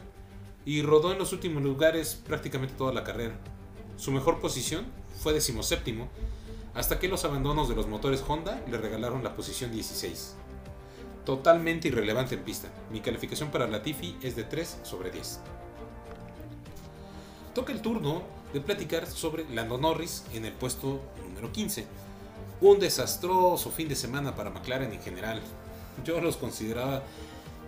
y 0.65 0.83
rodó 0.83 1.13
en 1.13 1.19
los 1.19 1.33
últimos 1.33 1.63
lugares 1.63 2.21
prácticamente 2.27 2.75
toda 2.77 2.93
la 2.93 3.05
carrera. 3.05 3.39
Su 3.97 4.11
mejor 4.11 4.41
posición 4.41 4.87
fue 5.23 5.33
decimoséptimo, 5.33 6.09
hasta 6.77 6.99
que 6.99 7.09
los 7.09 7.25
abandonos 7.25 7.69
de 7.69 7.75
los 7.75 7.89
motores 7.89 8.23
Honda 8.29 8.63
le 8.71 8.77
regalaron 8.77 9.25
la 9.25 9.35
posición 9.35 9.73
16. 9.73 10.37
Totalmente 11.25 11.89
irrelevante 11.89 12.35
en 12.35 12.43
pista. 12.43 12.69
Mi 12.93 13.01
calificación 13.01 13.51
para 13.51 13.67
Latifi 13.67 14.17
es 14.23 14.37
de 14.37 14.45
3 14.45 14.81
sobre 14.83 15.11
10. 15.11 15.41
Toca 17.55 17.73
el 17.73 17.81
turno 17.81 18.23
de 18.53 18.61
platicar 18.61 19.07
sobre 19.07 19.49
Lando 19.49 19.79
Norris 19.79 20.25
en 20.35 20.45
el 20.45 20.53
puesto 20.53 21.01
número 21.27 21.51
15. 21.51 21.87
Un 22.61 22.79
desastroso 22.79 23.71
fin 23.71 23.89
de 23.89 23.97
semana 23.97 24.37
para 24.37 24.51
McLaren 24.51 24.93
en 24.93 25.03
general. 25.03 25.41
Yo 26.05 26.21
los 26.21 26.37
consideraba 26.37 27.03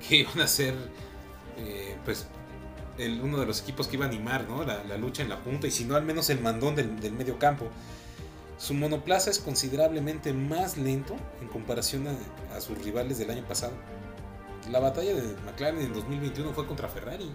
que 0.06 0.16
iban 0.16 0.40
a 0.40 0.46
ser 0.46 0.74
eh, 1.56 1.96
pues 2.04 2.26
uno 3.22 3.38
de 3.38 3.46
los 3.46 3.62
equipos 3.62 3.88
que 3.88 3.96
iba 3.96 4.04
a 4.04 4.08
animar 4.08 4.46
¿no? 4.48 4.64
la, 4.64 4.84
la, 4.84 4.98
lucha 4.98 5.22
en 5.22 5.28
la 5.28 5.38
punta 5.38 5.66
y 5.66 5.70
si 5.70 5.84
no 5.84 5.94
al 5.96 6.04
menos 6.04 6.28
el 6.30 6.40
mandón 6.40 6.74
del, 6.74 7.00
del 7.00 7.12
medio 7.12 7.38
campo. 7.38 7.70
Su 8.58 8.74
monoplaza 8.74 9.30
es 9.30 9.38
considerablemente 9.38 10.32
más 10.32 10.76
lento 10.76 11.14
en 11.40 11.46
comparación 11.46 12.06
a, 12.52 12.60
sus 12.60 12.76
rivales 12.78 13.16
del 13.18 13.30
año 13.30 13.46
pasado. 13.46 13.72
La 14.72 14.80
batalla 14.80 15.14
de 15.14 15.36
McLaren 15.46 15.80
en 15.80 15.94
2021 15.94 16.52
fue 16.52 16.66
contra 16.66 16.88
Ferrari. 16.88 17.30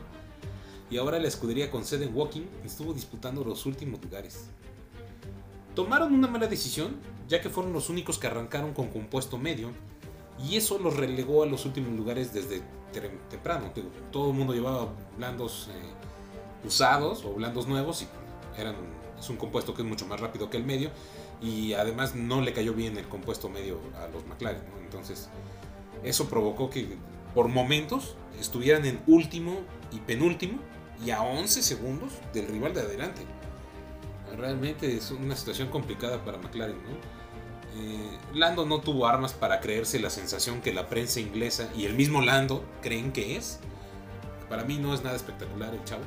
Y 0.89 0.97
ahora 0.97 1.19
la 1.19 1.29
escudería 1.29 1.71
con 1.71 1.85
sede 1.85 2.05
en 2.05 2.15
Walking 2.15 2.45
estuvo 2.65 2.93
disputando 2.93 3.43
los 3.45 3.65
últimos 3.65 4.03
lugares. 4.03 4.47
Tomaron 5.73 6.13
una 6.13 6.27
mala 6.27 6.47
decisión, 6.47 6.97
ya 7.29 7.39
que 7.41 7.49
fueron 7.49 7.71
los 7.71 7.89
únicos 7.89 8.19
que 8.19 8.27
arrancaron 8.27 8.73
con 8.73 8.89
compuesto 8.89 9.37
medio, 9.37 9.71
y 10.45 10.57
eso 10.57 10.77
los 10.77 10.97
relegó 10.97 11.43
a 11.43 11.45
los 11.45 11.65
últimos 11.65 11.93
lugares 11.97 12.33
desde 12.33 12.61
temprano. 13.29 13.71
Todo 14.11 14.31
el 14.31 14.37
mundo 14.37 14.53
llevaba 14.53 14.89
blandos 15.17 15.69
eh, 15.71 16.67
usados 16.67 17.23
o 17.23 17.33
blandos 17.33 17.65
nuevos 17.65 18.01
y 18.01 18.07
eran, 18.59 18.75
es 19.23 19.29
un 19.29 19.37
compuesto 19.37 19.73
que 19.73 19.81
es 19.81 19.87
mucho 19.87 20.05
más 20.05 20.19
rápido 20.19 20.49
que 20.49 20.57
el 20.57 20.65
medio 20.65 20.91
y 21.41 21.73
además 21.73 22.15
no 22.15 22.41
le 22.41 22.53
cayó 22.53 22.73
bien 22.73 22.97
el 22.97 23.07
compuesto 23.07 23.49
medio 23.49 23.79
a 23.95 24.07
los 24.07 24.25
McLaren. 24.27 24.63
Entonces 24.83 25.29
eso 26.03 26.27
provocó 26.27 26.69
que 26.69 26.97
por 27.33 27.47
momentos 27.47 28.15
estuvieran 28.39 28.85
en 28.85 29.01
último 29.07 29.61
y 29.91 29.99
penúltimo 29.99 30.59
y 31.05 31.11
a 31.11 31.21
11 31.21 31.63
segundos 31.63 32.13
del 32.33 32.47
rival 32.47 32.73
de 32.73 32.81
adelante. 32.81 33.21
Realmente 34.37 34.95
es 34.95 35.11
una 35.11 35.35
situación 35.35 35.69
complicada 35.69 36.23
para 36.23 36.37
McLaren. 36.37 36.77
Eh, 37.75 38.17
Lando 38.33 38.65
no 38.65 38.81
tuvo 38.81 39.07
armas 39.07 39.33
para 39.33 39.59
creerse 39.59 39.99
la 39.99 40.09
sensación 40.09 40.61
que 40.61 40.73
la 40.73 40.89
prensa 40.89 41.19
inglesa 41.19 41.69
y 41.75 41.85
el 41.85 41.93
mismo 41.93 42.21
Lando 42.21 42.63
creen 42.81 43.11
que 43.11 43.37
es. 43.37 43.59
Para 44.49 44.63
mí 44.63 44.77
no 44.77 44.93
es 44.93 45.03
nada 45.03 45.15
espectacular 45.15 45.73
el 45.73 45.83
chavo. 45.85 46.03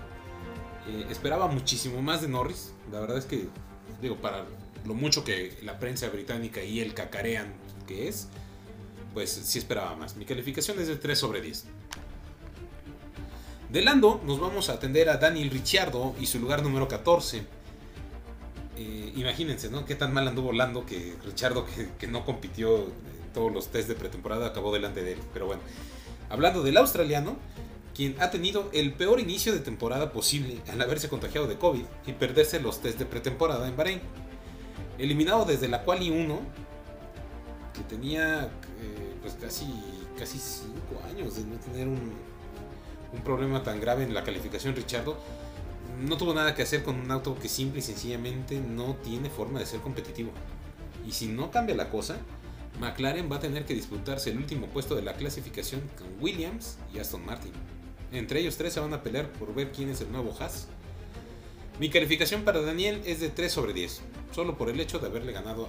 Eh, 0.89 1.07
esperaba 1.11 1.47
muchísimo 1.49 2.03
más 2.03 2.23
de 2.23 2.29
Norris. 2.29 2.73
La 2.93 3.01
verdad 3.01 3.19
es 3.19 3.25
que, 3.25 3.49
digo, 4.01 4.17
para 4.17 4.45
lo 4.85 4.95
mucho 4.95 5.25
que 5.25 5.57
la 5.63 5.79
prensa 5.79 6.09
británica 6.09 6.63
y 6.63 6.81
él 6.81 6.95
cacarean 6.95 7.53
que 7.87 8.09
es, 8.09 8.29
pues 9.15 9.31
sí 9.31 9.59
esperaba 9.59 9.97
más. 9.97 10.17
Mi 10.17 10.25
calificación 10.25 10.79
es 10.81 10.89
de 10.89 10.97
3 10.97 11.19
sobre 11.19 11.41
10. 11.41 11.65
De 13.71 13.83
Lando 13.83 14.21
nos 14.25 14.39
vamos 14.39 14.71
a 14.71 14.75
atender 14.75 15.09
a 15.09 15.17
Daniel 15.17 15.51
Ricciardo 15.51 16.15
y 16.21 16.27
su 16.27 16.39
lugar 16.39 16.63
número 16.63 16.87
14 16.87 17.45
eh, 18.77 19.13
imagínense, 19.17 19.71
¿no? 19.71 19.87
Qué 19.87 19.95
tan 19.95 20.13
mal 20.13 20.29
anduvo 20.29 20.53
Lando 20.53 20.85
que 20.85 21.15
Richardo, 21.25 21.65
que, 21.65 21.89
que, 21.99 22.07
no 22.07 22.27
compitió 22.27 22.77
en 22.77 23.33
todos 23.33 23.51
los 23.51 23.69
test 23.69 23.89
de 23.89 23.95
pretemporada, 23.95 24.49
acabó 24.49 24.73
delante 24.73 25.03
de 25.03 25.13
él. 25.13 25.19
Pero 25.33 25.47
bueno, 25.47 25.63
hablando 26.29 26.63
del 26.63 26.77
australiano, 26.77 27.37
quien 27.97 28.15
ha 28.21 28.31
tenido 28.31 28.69
el 28.75 28.93
peor 28.93 29.21
inicio 29.21 29.55
de 29.55 29.61
temporada 29.61 30.13
posible 30.13 30.61
al 30.71 30.81
haberse 30.83 31.09
contagiado 31.09 31.47
de 31.47 31.57
COVID 31.57 31.85
y 32.07 32.13
perderse 32.13 32.61
los 32.61 32.83
test 32.83 32.99
de 32.99 33.07
pretemporada 33.07 33.67
en 33.67 33.75
Bahrein. 33.75 34.01
Eliminado 34.99 35.47
desde 35.47 35.67
la 35.67 35.83
Quali 35.83 36.11
1, 36.11 36.41
que 37.75 37.81
tenía 37.83 38.45
eh, 38.45 39.17
pues 39.23 39.35
casi, 39.41 39.67
casi 40.19 40.39
5 40.39 40.75
años 41.09 41.37
de 41.37 41.45
no 41.45 41.57
tener 41.57 41.89
un, 41.89 42.13
un 43.13 43.21
problema 43.25 43.63
tan 43.63 43.81
grave 43.81 44.05
en 44.05 44.13
la 44.13 44.25
calificación, 44.25 44.77
Richardo 44.77 45.17
no 46.07 46.19
tuvo 46.19 46.35
nada 46.35 46.55
que 46.55 46.63
hacer 46.63 46.83
con 46.83 47.01
un 47.01 47.11
auto 47.11 47.39
que 47.39 47.49
simple 47.49 47.79
y 47.79 47.83
sencillamente 47.83 48.61
no 48.61 48.97
tiene 48.97 49.31
forma 49.31 49.59
de 49.59 49.65
ser 49.65 49.81
competitivo. 49.81 50.31
Y 51.07 51.13
si 51.13 51.29
no 51.29 51.51
cambia 51.51 51.75
la 51.75 51.89
cosa, 51.89 52.19
McLaren 52.79 53.31
va 53.33 53.37
a 53.37 53.41
tener 53.41 53.65
que 53.65 53.73
disputarse 53.73 54.31
el 54.31 54.37
último 54.37 54.67
puesto 54.67 54.95
de 54.95 55.03
la 55.03 55.15
clasificación 55.15 55.81
con 55.97 56.09
Williams 56.23 56.77
y 56.93 56.99
Aston 56.99 57.25
Martin. 57.25 57.53
Entre 58.13 58.41
ellos 58.41 58.57
tres 58.57 58.73
se 58.73 58.81
van 58.81 58.95
a 58.95 59.03
pelear 59.03 59.31
por 59.33 59.55
ver 59.55 59.73
quién 59.73 59.91
es 59.91 60.01
el 60.01 60.13
nuevo 60.13 60.35
Haas. 60.39 60.69
Mi 61.79 61.91
calificación 61.91 62.43
para 62.43 62.63
Daniel 62.63 63.03
es 63.05 63.21
de 63.21 63.29
3 63.29 63.53
sobre 63.53 63.75
10, 63.75 64.01
solo 64.33 64.57
por 64.57 64.71
el 64.71 64.81
hecho 64.81 64.99
de 64.99 65.09
haberle 65.09 65.33
ganado 65.33 65.69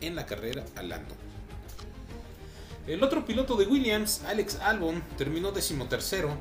en 0.00 0.16
la 0.16 0.24
carrera 0.24 0.64
a 0.76 0.82
Lando. 0.82 1.14
El 2.86 3.02
otro 3.02 3.26
piloto 3.26 3.56
de 3.56 3.66
Williams, 3.66 4.22
Alex 4.24 4.56
Albon, 4.60 5.02
terminó 5.18 5.52
decimotercero 5.52 6.36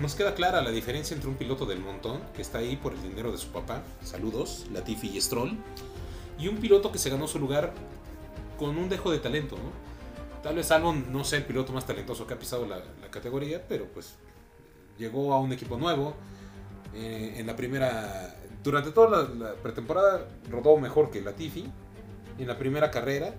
nos 0.00 0.14
queda 0.14 0.34
clara 0.34 0.62
la 0.62 0.70
diferencia 0.70 1.14
entre 1.14 1.28
un 1.28 1.36
piloto 1.36 1.66
del 1.66 1.80
montón, 1.80 2.20
que 2.34 2.42
está 2.42 2.58
ahí 2.58 2.76
por 2.76 2.92
el 2.92 3.02
dinero 3.02 3.32
de 3.32 3.38
su 3.38 3.48
papá, 3.48 3.82
saludos, 4.02 4.66
Latifi 4.72 5.08
y 5.08 5.20
Stroll, 5.20 5.56
y 6.38 6.46
un 6.46 6.58
piloto 6.58 6.92
que 6.92 6.98
se 6.98 7.10
ganó 7.10 7.26
su 7.26 7.40
lugar 7.40 7.72
con 8.58 8.78
un 8.78 8.88
dejo 8.88 9.10
de 9.10 9.18
talento, 9.18 9.56
¿no? 9.56 9.72
Tal 10.42 10.54
vez 10.54 10.70
Albon 10.70 11.12
no 11.12 11.24
sea 11.24 11.40
el 11.40 11.46
piloto 11.46 11.72
más 11.72 11.84
talentoso 11.84 12.26
que 12.26 12.34
ha 12.34 12.38
pisado 12.38 12.64
la, 12.64 12.76
la 12.76 13.10
categoría, 13.10 13.66
pero 13.66 13.86
pues 13.86 14.14
llegó 14.98 15.32
a 15.32 15.40
un 15.40 15.52
equipo 15.52 15.76
nuevo. 15.76 16.14
Eh, 16.94 17.34
en 17.36 17.46
la 17.46 17.54
primera, 17.54 18.34
durante 18.62 18.90
toda 18.90 19.10
la, 19.10 19.28
la, 19.34 19.54
pretemporada 19.54 20.28
rodó 20.50 20.76
mejor 20.78 21.10
que 21.10 21.20
Latifi. 21.20 21.70
En 22.38 22.46
la 22.46 22.58
primera 22.58 22.90
carrera 22.90 23.34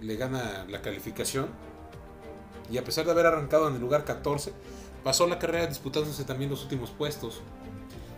le 0.00 0.16
gana 0.16 0.64
la 0.68 0.82
calificación. 0.82 1.48
Y 2.70 2.78
a 2.78 2.84
pesar 2.84 3.04
de 3.04 3.12
haber 3.12 3.26
arrancado 3.26 3.68
en 3.68 3.74
el 3.74 3.80
lugar 3.80 4.04
14, 4.04 4.52
Pasó 5.06 5.28
la 5.28 5.38
carrera 5.38 5.68
disputándose 5.68 6.24
también 6.24 6.50
los 6.50 6.64
últimos 6.64 6.90
puestos. 6.90 7.40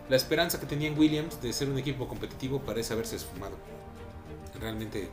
La 0.09 0.15
esperanza 0.15 0.59
que 0.59 0.65
tenía 0.65 0.87
en 0.87 0.97
Williams 0.97 1.39
de 1.39 1.53
ser 1.53 1.69
un 1.69 1.77
equipo 1.77 2.07
competitivo 2.07 2.61
parece 2.61 2.93
haberse 2.93 3.15
esfumado. 3.15 3.57
Realmente 4.59 5.11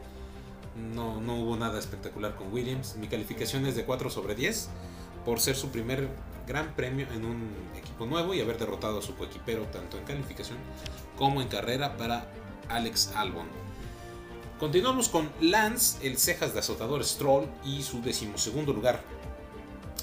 no, 0.94 1.20
no, 1.20 1.36
hubo 1.36 1.54
nada 1.54 1.78
espectacular 1.78 2.34
con 2.34 2.50
Williams. 2.50 2.96
Mi 2.96 3.08
calificación 3.08 3.66
es 3.66 3.76
de 3.76 3.84
4 3.84 4.08
sobre 4.08 4.34
10 4.34 4.70
por 5.26 5.40
ser 5.40 5.56
su 5.56 5.70
primer 5.70 6.08
gran 6.46 6.74
premio 6.76 7.06
en 7.12 7.24
un 7.24 7.50
equipo 7.76 8.06
nuevo 8.06 8.32
y 8.32 8.40
haber 8.40 8.58
derrotado 8.58 9.00
a 9.00 9.02
su 9.02 9.16
coequipero 9.16 9.64
tanto 9.64 9.98
en 9.98 10.04
calificación 10.04 10.56
como 11.18 11.42
en 11.42 11.48
carrera 11.48 11.96
para 11.96 12.30
Alex 12.68 13.10
Albon. 13.16 13.48
Continuamos 14.60 15.08
con 15.08 15.28
Lance, 15.40 16.06
el 16.06 16.16
cejas 16.16 16.54
de 16.54 16.60
azotador 16.60 17.04
Stroll 17.04 17.48
y 17.64 17.82
su 17.82 18.00
decimosegundo 18.00 18.72
lugar. 18.72 19.02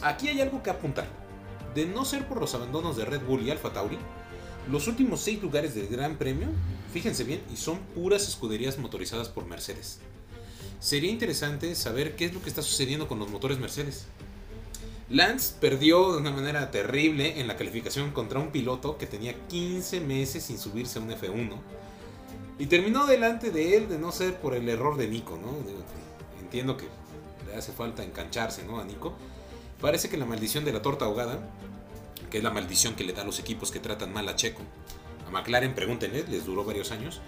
Aquí 0.01 0.27
hay 0.27 0.41
algo 0.41 0.61
que 0.61 0.69
apuntar. 0.69 1.07
De 1.73 1.85
no 1.85 2.03
ser 2.03 2.27
por 2.27 2.41
los 2.41 2.53
abandonos 2.53 2.97
de 2.97 3.05
Red 3.05 3.21
Bull 3.21 3.43
y 3.43 3.49
Alfa 3.49 3.71
Tauri, 3.71 3.97
los 4.69 4.87
últimos 4.87 5.21
6 5.21 5.41
lugares 5.41 5.73
del 5.73 5.87
Gran 5.87 6.17
Premio, 6.17 6.49
fíjense 6.91 7.23
bien, 7.23 7.41
y 7.51 7.55
son 7.55 7.79
puras 7.95 8.27
escuderías 8.27 8.77
motorizadas 8.77 9.29
por 9.29 9.45
Mercedes. 9.45 9.99
Sería 10.79 11.09
interesante 11.09 11.73
saber 11.75 12.17
qué 12.17 12.25
es 12.25 12.33
lo 12.33 12.41
que 12.41 12.49
está 12.49 12.61
sucediendo 12.61 13.07
con 13.07 13.19
los 13.19 13.29
motores 13.29 13.57
Mercedes. 13.57 14.05
Lance 15.13 15.53
perdió 15.61 16.11
de 16.11 16.17
una 16.17 16.31
manera 16.31 16.71
terrible 16.71 17.39
en 17.39 17.47
la 17.47 17.55
calificación 17.55 18.11
contra 18.11 18.39
un 18.39 18.51
piloto 18.51 18.97
que 18.97 19.05
tenía 19.05 19.33
15 19.47 20.01
meses 20.01 20.43
sin 20.43 20.57
subirse 20.57 20.99
a 20.99 21.01
un 21.03 21.11
F1 21.11 21.55
y 22.57 22.65
terminó 22.65 23.05
delante 23.05 23.51
de 23.51 23.77
él 23.77 23.89
de 23.89 23.99
no 23.99 24.11
ser 24.11 24.35
por 24.35 24.55
el 24.55 24.67
error 24.67 24.97
de 24.97 25.07
Nico, 25.07 25.37
¿no? 25.37 25.55
Entiendo 26.41 26.77
que 26.77 26.87
le 27.47 27.55
hace 27.55 27.71
falta 27.71 28.03
engancharse, 28.03 28.63
¿no? 28.63 28.79
A 28.79 28.85
Nico 28.85 29.13
Parece 29.83 30.09
que 30.09 30.15
la 30.15 30.25
maldición 30.25 30.63
de 30.63 30.71
la 30.71 30.81
torta 30.81 31.03
ahogada, 31.03 31.39
que 32.31 32.37
es 32.37 32.43
la 32.43 32.51
maldición 32.51 32.95
que 32.95 33.03
le 33.03 33.11
da 33.11 33.23
a 33.23 33.25
los 33.25 33.37
equipos 33.37 33.69
que 33.69 33.81
tratan 33.81 34.13
mal 34.13 34.29
a 34.29 34.35
Checo, 34.37 34.61
a 35.27 35.29
McLaren, 35.29 35.75
pregúntenle, 35.75 36.23
les 36.29 36.45
duró 36.45 36.63
varios 36.63 36.91
años, 36.91 37.19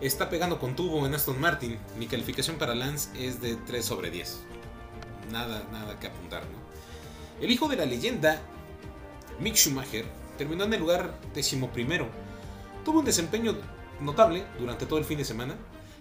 está 0.00 0.30
pegando 0.30 0.60
con 0.60 0.76
tubo 0.76 1.04
en 1.04 1.14
Aston 1.14 1.40
Martin. 1.40 1.76
Mi 1.98 2.06
calificación 2.06 2.58
para 2.58 2.76
Lance 2.76 3.10
es 3.18 3.40
de 3.40 3.56
3 3.56 3.84
sobre 3.84 4.12
10. 4.12 4.38
Nada, 5.32 5.66
nada 5.72 5.98
que 5.98 6.06
apuntar, 6.06 6.44
¿no? 6.44 6.65
El 7.40 7.50
hijo 7.50 7.68
de 7.68 7.76
la 7.76 7.84
leyenda, 7.84 8.40
Mick 9.40 9.56
Schumacher, 9.56 10.06
terminó 10.38 10.64
en 10.64 10.72
el 10.72 10.80
lugar 10.80 11.20
decimoprimero. 11.34 12.08
Tuvo 12.82 13.00
un 13.00 13.04
desempeño 13.04 13.56
notable 14.00 14.44
durante 14.58 14.86
todo 14.86 14.98
el 14.98 15.04
fin 15.04 15.18
de 15.18 15.24
semana. 15.24 15.54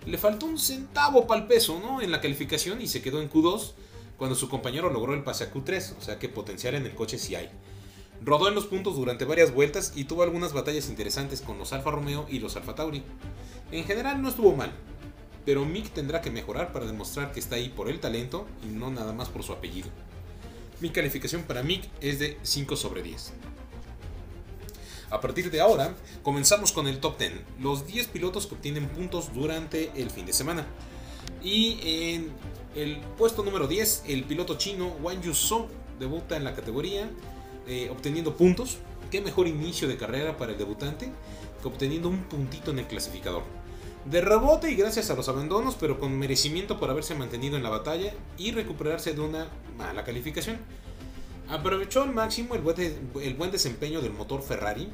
Le 0.06 0.18
faltó 0.18 0.46
un 0.46 0.58
centavo 0.58 1.27
para 1.27 1.42
el 1.42 1.48
peso, 1.48 1.77
¿no? 1.80 2.01
En 2.01 2.12
la 2.12 2.22
calificación 2.22 2.82
y 2.82 2.88
se 2.88 3.01
quedó 3.01 3.22
en 3.22 3.30
Q2 3.30 3.74
cuando 4.18 4.36
su 4.36 4.48
compañero 4.48 4.89
logró 4.89 5.13
el 5.13 5.24
pase 5.24 5.44
a 5.44 5.54
Q3, 5.54 5.98
o 5.98 6.01
sea 6.01 6.20
que 6.20 6.30
potencial 6.30 6.75
en 6.75 6.86
el 6.86 6.96
coche 6.96 7.18
sí 7.18 7.36
hay. 7.36 7.50
Rodó 8.24 8.48
en 8.48 8.56
los 8.56 8.65
puntos 8.65 8.96
durante 8.96 9.25
varias 9.25 9.54
vueltas 9.54 9.92
y 9.94 10.06
tuvo 10.06 10.24
algunas 10.24 10.54
batallas 10.54 10.88
interesantes 10.88 11.42
con 11.42 11.58
los 11.58 11.74
Alfa 11.74 11.92
Romeo 11.92 12.25
y 12.30 12.39
los 12.39 12.56
Alfa 12.56 12.75
Tauri. 12.75 13.04
En 13.74 13.84
general 13.84 14.22
no 14.22 14.30
estuvo 14.30 14.56
mal, 14.56 14.72
pero 15.46 15.65
Mick 15.65 15.92
tendrá 15.92 16.22
que 16.22 16.32
mejorar 16.32 16.72
para 16.72 16.86
demostrar 16.86 17.34
que 17.34 17.42
está 17.42 17.56
ahí 17.56 17.68
por 17.68 17.89
el 17.89 18.00
talento 18.00 18.48
y 18.63 18.68
no 18.68 18.89
nada 18.89 19.12
más 19.12 19.27
por 19.27 19.44
su 19.44 19.51
apellido. 19.51 19.89
Mi 20.86 20.92
calificación 20.92 21.42
para 21.42 21.63
Mick 21.63 21.89
es 22.00 22.20
de 22.20 22.38
5 22.44 22.75
sobre 22.75 23.01
10. 23.01 23.34
A 25.10 25.20
partir 25.20 25.50
de 25.50 25.60
ahora, 25.60 25.96
comenzamos 26.22 26.72
con 26.72 26.86
el 26.86 27.00
top 27.00 27.18
10, 27.18 27.32
los 27.60 27.88
10 27.88 28.06
pilotos 28.10 28.46
que 28.46 28.54
obtienen 28.54 28.88
puntos 28.89 29.34
durante 29.34 29.92
el 29.96 30.12
fin 30.12 30.27
de 30.27 30.34
semana. 30.34 30.68
Y 31.42 31.80
en 31.82 32.32
el 32.75 33.00
puesto 33.18 33.44
número 33.44 33.68
10, 33.68 34.04
el 34.10 34.25
piloto 34.25 34.60
chino 34.60 34.89
Wang 35.01 35.24
Yuzhou 35.24 35.70
debuta 35.98 36.38
en 36.38 36.44
la 36.44 36.54
categoría 36.54 37.10
eh, 37.65 37.89
obteniendo 37.89 38.38
puntos. 38.38 38.77
Qué 39.10 39.22
mejor 39.22 39.48
inicio 39.48 39.88
de 39.88 39.98
carrera 39.98 40.38
para 40.38 40.51
el 40.51 40.60
debutante 40.60 41.12
que 41.63 41.68
obteniendo 41.68 42.10
un 42.10 42.25
puntito 42.25 42.70
en 42.70 42.77
el 42.77 42.86
clasificador. 42.86 43.42
De 44.06 44.22
rebote 44.22 44.70
y 44.70 44.76
gracias 44.76 45.10
a 45.10 45.16
los 45.16 45.30
abandonos, 45.30 45.76
pero 45.80 46.00
con 46.00 46.16
merecimiento 46.20 46.80
por 46.80 46.92
haberse 46.92 47.16
mantenido 47.16 47.58
en 47.58 47.64
la 47.64 47.72
batalla 47.72 48.14
y 48.38 48.52
recuperarse 48.52 49.14
de 49.14 49.22
una 49.22 49.48
mala 49.80 50.04
calificación. 50.04 50.60
Aprovechó 51.50 52.04
al 52.04 52.14
máximo 52.14 52.54
el 52.54 52.62
buen, 52.62 53.52
desempeño 53.52 54.02
del 54.02 54.14
motor 54.14 54.44
Ferrari, 54.44 54.90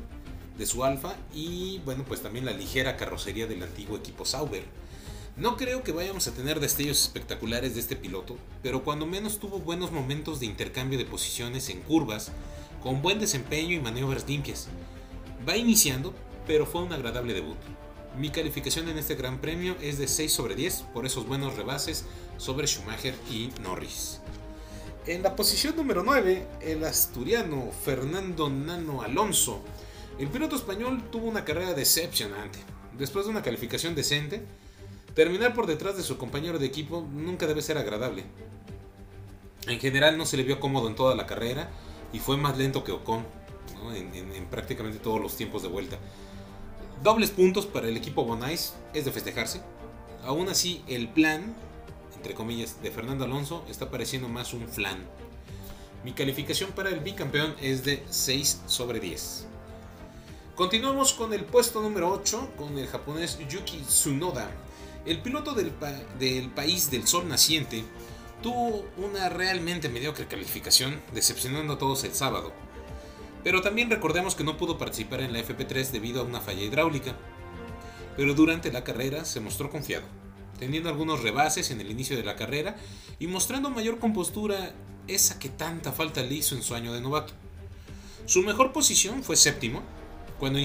de 0.58 0.66
su 0.66 0.86
Alfa 0.86 1.16
y 1.34 1.80
bueno, 1.84 2.06
pues 2.08 2.22
también 2.22 2.46
la 2.46 2.54
ligera 2.54 2.96
carrocería 2.96 3.48
del 3.48 3.64
antiguo 3.64 3.98
equipo 3.98 4.24
Sauber. 4.24 4.64
No 5.36 5.58
creo 5.58 5.84
que 5.84 5.92
vayamos 5.92 6.28
a 6.28 6.34
tener 6.34 6.62
destellos 6.62 7.02
espectaculares 7.04 7.74
de 7.74 7.82
este 7.82 7.98
piloto, 7.98 8.38
pero 8.64 8.84
cuando 8.86 9.06
menos 9.06 9.40
tuvo 9.40 9.60
buenos 9.60 9.92
momentos 9.92 10.40
de 10.40 10.46
intercambio 10.46 10.98
de 10.98 11.06
posiciones 11.06 11.68
en 11.68 11.82
curvas, 11.82 12.32
con 12.82 13.02
buen 13.02 13.20
desempeño 13.20 13.76
y 13.76 13.82
maniobras 13.82 14.26
limpias. 14.26 14.70
Va 15.48 15.58
iniciando, 15.58 16.14
pero 16.48 16.66
fue 16.66 16.84
un 16.84 16.94
agradable 16.94 17.34
debut. 17.34 17.58
Mi 18.18 18.30
calificación 18.30 18.90
en 18.90 18.98
este 18.98 19.16
Gran 19.16 19.40
Premio 19.40 19.78
es 19.82 19.98
de 19.98 20.08
6 20.08 20.34
sobre 20.34 20.56
10 20.56 20.82
por 20.94 21.06
esos 21.06 21.26
buenos 21.26 21.56
rebases 21.56 22.04
sobre 22.38 22.68
Schumacher 22.68 23.16
y 23.32 23.52
Norris. 23.64 24.20
En 25.08 25.24
la 25.24 25.34
posición 25.36 25.78
número 25.78 26.04
9, 26.04 26.46
el 26.60 26.84
asturiano 26.84 27.72
Fernando 27.86 28.50
Nano 28.50 29.02
Alonso. 29.02 29.62
El 30.20 30.28
piloto 30.28 30.58
español 30.58 31.02
tuvo 31.10 31.28
una 31.28 31.46
carrera 31.46 31.74
decepcionante. 31.74 32.60
Después 32.98 33.26
de 33.26 33.32
una 33.32 33.44
calificación 33.44 33.96
decente, 33.96 34.44
terminar 35.16 35.54
por 35.54 35.66
detrás 35.66 35.96
de 35.96 36.04
su 36.04 36.18
compañero 36.18 36.60
de 36.60 36.68
equipo 36.68 37.08
nunca 37.14 37.48
debe 37.48 37.62
ser 37.62 37.78
agradable. 37.78 38.26
En 39.68 39.80
general 39.80 40.18
no 40.18 40.26
se 40.26 40.36
le 40.36 40.44
vio 40.44 40.60
cómodo 40.60 40.90
en 40.90 40.96
toda 40.96 41.16
la 41.16 41.26
carrera 41.28 41.70
y 42.12 42.20
fue 42.20 42.36
más 42.36 42.58
lento 42.58 42.84
que 42.84 42.92
Ocon 42.92 43.26
en, 43.96 44.14
en 44.14 44.46
prácticamente 44.48 45.00
todos 45.00 45.22
los 45.22 45.38
tiempos 45.38 45.62
de 45.64 45.70
vuelta. 45.70 45.98
Dobles 47.04 47.32
puntos 47.32 47.66
para 47.66 47.88
el 47.88 47.98
equipo 47.98 48.24
Bonais 48.24 48.74
es 48.94 49.06
de 49.06 49.12
festejarse. 49.12 49.62
Aún 50.24 50.50
así, 50.50 50.84
el 50.88 51.10
plan 51.10 51.56
entre 52.22 52.36
comillas, 52.36 52.80
de 52.84 52.92
Fernando 52.92 53.26
Alonso 53.26 53.66
está 53.68 53.90
pareciendo 53.90 54.30
más 54.30 54.54
un 54.54 54.68
flan. 54.68 55.00
Mi 56.04 56.14
calificación 56.14 56.72
para 56.72 56.90
el 56.90 57.00
bicampeón 57.00 57.56
es 57.60 57.84
de 57.84 58.04
6 58.12 58.62
sobre 58.68 59.00
10. 59.00 59.48
Continuamos 60.56 61.14
con 61.14 61.34
el 61.34 61.44
puesto 61.46 61.82
número 61.82 62.12
8 62.12 62.52
con 62.60 62.78
el 62.78 62.86
japonés 62.86 63.40
Yuki 63.50 63.80
Tsunoda. 63.80 64.52
El 65.04 65.20
piloto 65.24 65.56
del, 65.56 65.72
del 66.20 66.52
país 66.52 66.92
del 66.92 67.08
sol 67.08 67.28
naciente 67.28 67.84
tuvo 68.44 68.86
una 68.98 69.28
realmente 69.30 69.90
mediocre 69.90 70.28
calificación, 70.28 71.02
decepcionando 71.16 71.74
a 71.74 71.78
todos 71.80 72.04
el 72.04 72.14
sábado. 72.14 72.54
Pero 73.44 73.62
también 73.62 73.90
recordemos 73.90 74.36
que 74.36 74.44
no 74.44 74.58
pudo 74.58 74.78
participar 74.78 75.22
en 75.22 75.34
la 75.34 75.40
FP3 75.40 75.92
debido 75.92 76.22
a 76.22 76.26
una 76.26 76.42
falla 76.42 76.64
hidráulica. 76.64 77.16
Pero 78.18 78.34
durante 78.34 78.72
la 78.72 78.84
carrera 78.84 79.26
se 79.26 79.40
mostró 79.40 79.70
confiado 79.70 80.06
teniendo 80.62 80.90
algunos 80.90 81.24
rebases 81.24 81.72
en 81.72 81.82
el 81.82 81.90
inicio 81.90 82.16
de 82.16 82.24
la 82.24 82.36
carrera 82.36 82.76
y 83.18 83.26
mostrando 83.26 83.72
mayor 83.72 83.98
compostura, 83.98 84.76
esa 85.08 85.40
que 85.40 85.50
tanta 85.50 85.92
falta 85.92 86.22
le 86.22 86.36
hizo 86.36 86.54
en 86.54 86.62
su 86.62 86.76
año 86.76 86.94
de 86.94 87.02
novato. 87.02 87.34
Su 88.28 88.44
mejor 88.44 88.72
posición 88.72 89.24
fue 89.24 89.38
séptimo, 89.38 89.82
cuando, 90.38 90.60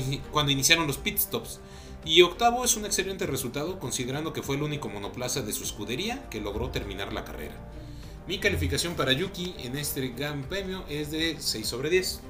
iniciaron 0.52 0.86
los 0.86 0.98
pit 0.98 1.16
stops, 1.16 1.60
y 2.04 2.20
octavo 2.20 2.62
es 2.62 2.76
un 2.76 2.84
excelente 2.84 3.24
resultado 3.24 3.78
considerando 3.78 4.34
que 4.34 4.42
fue 4.42 4.56
el 4.56 4.62
único 4.62 4.90
monoplaza 4.90 5.40
de 5.40 5.54
su 5.54 5.64
escudería 5.64 6.28
que 6.28 6.42
logró 6.42 6.70
terminar 6.70 7.14
la 7.14 7.24
carrera. 7.24 7.54
Mi 8.28 8.38
calificación 8.38 8.96
para 8.96 9.12
Yuki 9.12 9.54
en 9.60 9.78
este 9.78 10.08
gran 10.08 10.42
premio 10.42 10.84
es 10.90 11.10
de 11.10 11.36
6 11.38 11.66
sobre 11.66 11.88
10. 11.88 12.20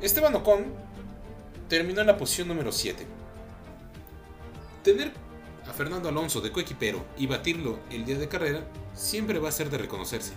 Esteban 0.00 0.32
Ocon 0.36 0.66
terminó 1.68 2.00
en 2.02 2.06
la 2.06 2.16
posición 2.16 2.46
número 2.46 2.70
7. 2.70 3.04
Tener 4.84 5.12
a 5.68 5.72
Fernando 5.72 6.08
Alonso 6.08 6.40
de 6.40 6.52
coequipero 6.52 7.04
y 7.16 7.26
batirlo 7.26 7.80
el 7.90 8.04
día 8.04 8.16
de 8.16 8.28
carrera 8.28 8.64
siempre 8.94 9.40
va 9.40 9.48
a 9.48 9.52
ser 9.52 9.70
de 9.70 9.78
reconocerse. 9.78 10.34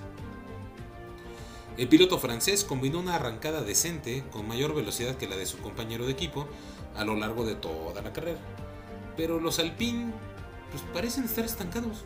El 1.77 1.87
piloto 1.87 2.17
francés 2.17 2.63
combinó 2.63 2.99
una 2.99 3.15
arrancada 3.15 3.61
decente 3.61 4.23
con 4.31 4.47
mayor 4.47 4.73
velocidad 4.73 5.15
que 5.15 5.27
la 5.27 5.37
de 5.37 5.45
su 5.45 5.59
compañero 5.59 6.05
de 6.05 6.11
equipo 6.11 6.47
a 6.95 7.05
lo 7.05 7.15
largo 7.15 7.45
de 7.45 7.53
toda 7.53 8.01
la 8.01 8.13
carrera. 8.13 8.39
Pero 9.15 9.39
los 9.39 9.59
Alpine 9.59 10.11
pues, 10.71 10.81
parecen 10.91 11.25
estar 11.25 11.45
estancados. 11.45 12.03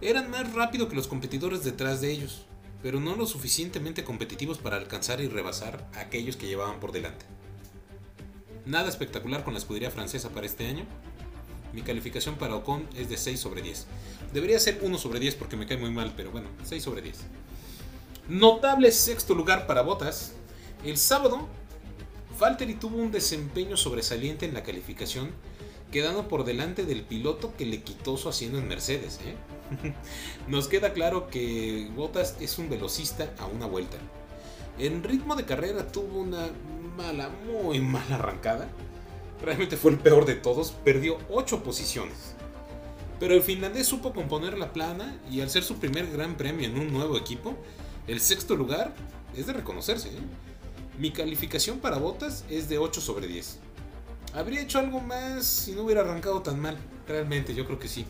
Eran 0.00 0.30
más 0.30 0.52
rápidos 0.52 0.88
que 0.88 0.96
los 0.96 1.08
competidores 1.08 1.64
detrás 1.64 2.00
de 2.00 2.12
ellos, 2.12 2.46
pero 2.82 3.00
no 3.00 3.16
lo 3.16 3.26
suficientemente 3.26 4.04
competitivos 4.04 4.58
para 4.58 4.76
alcanzar 4.76 5.20
y 5.20 5.28
rebasar 5.28 5.88
a 5.94 6.00
aquellos 6.00 6.36
que 6.36 6.46
llevaban 6.46 6.80
por 6.80 6.92
delante. 6.92 7.24
Nada 8.66 8.88
espectacular 8.88 9.44
con 9.44 9.54
la 9.54 9.58
escudería 9.58 9.90
francesa 9.90 10.30
para 10.30 10.46
este 10.46 10.66
año, 10.66 10.84
mi 11.72 11.82
calificación 11.82 12.36
para 12.36 12.54
Ocon 12.56 12.86
es 12.96 13.08
de 13.08 13.16
6 13.16 13.40
sobre 13.40 13.62
10. 13.62 13.86
Debería 14.32 14.58
ser 14.58 14.80
1 14.82 14.98
sobre 14.98 15.20
10 15.20 15.36
porque 15.36 15.56
me 15.56 15.66
cae 15.66 15.78
muy 15.78 15.90
mal, 15.90 16.12
pero 16.16 16.30
bueno, 16.30 16.48
6 16.64 16.82
sobre 16.82 17.00
10. 17.00 17.18
Notable 18.28 18.92
sexto 18.92 19.34
lugar 19.34 19.66
para 19.66 19.82
Botas. 19.82 20.34
El 20.84 20.98
sábado, 20.98 21.48
Valtteri 22.38 22.74
tuvo 22.74 22.98
un 22.98 23.10
desempeño 23.10 23.76
sobresaliente 23.76 24.44
en 24.44 24.54
la 24.54 24.62
calificación, 24.62 25.30
quedando 25.90 26.28
por 26.28 26.44
delante 26.44 26.84
del 26.84 27.02
piloto 27.02 27.54
que 27.56 27.66
le 27.66 27.82
quitó 27.82 28.16
su 28.16 28.28
asiento 28.28 28.58
en 28.58 28.68
Mercedes. 28.68 29.18
¿eh? 29.24 29.34
Nos 30.48 30.68
queda 30.68 30.92
claro 30.92 31.28
que 31.28 31.90
Bottas 31.94 32.36
es 32.40 32.58
un 32.58 32.68
velocista 32.68 33.32
a 33.38 33.46
una 33.46 33.66
vuelta. 33.66 33.96
En 34.78 35.02
ritmo 35.02 35.36
de 35.36 35.44
carrera 35.44 35.86
tuvo 35.90 36.20
una 36.20 36.48
mala, 36.96 37.30
muy 37.46 37.80
mala 37.80 38.16
arrancada 38.16 38.68
realmente 39.42 39.76
fue 39.76 39.90
el 39.90 39.98
peor 39.98 40.24
de 40.24 40.36
todos, 40.36 40.70
perdió 40.70 41.18
8 41.28 41.62
posiciones. 41.62 42.34
Pero 43.20 43.34
el 43.34 43.42
finlandés 43.42 43.86
supo 43.86 44.12
componer 44.12 44.56
la 44.56 44.72
plana 44.72 45.18
y 45.30 45.40
al 45.40 45.50
ser 45.50 45.62
su 45.62 45.76
primer 45.76 46.10
gran 46.10 46.36
premio 46.36 46.66
en 46.66 46.78
un 46.78 46.92
nuevo 46.92 47.16
equipo, 47.16 47.56
el 48.06 48.20
sexto 48.20 48.56
lugar 48.56 48.92
es 49.36 49.46
de 49.46 49.52
reconocerse. 49.52 50.08
¿eh? 50.08 50.20
Mi 50.98 51.10
calificación 51.10 51.78
para 51.78 51.98
botas 51.98 52.44
es 52.48 52.68
de 52.68 52.78
8 52.78 53.00
sobre 53.00 53.26
10. 53.26 53.58
Habría 54.34 54.62
hecho 54.62 54.78
algo 54.78 55.00
más 55.00 55.44
si 55.44 55.72
no 55.72 55.82
hubiera 55.82 56.00
arrancado 56.00 56.42
tan 56.42 56.58
mal. 56.60 56.76
Realmente, 57.06 57.54
yo 57.54 57.66
creo 57.66 57.78
que 57.78 57.88
sí. 57.88 58.06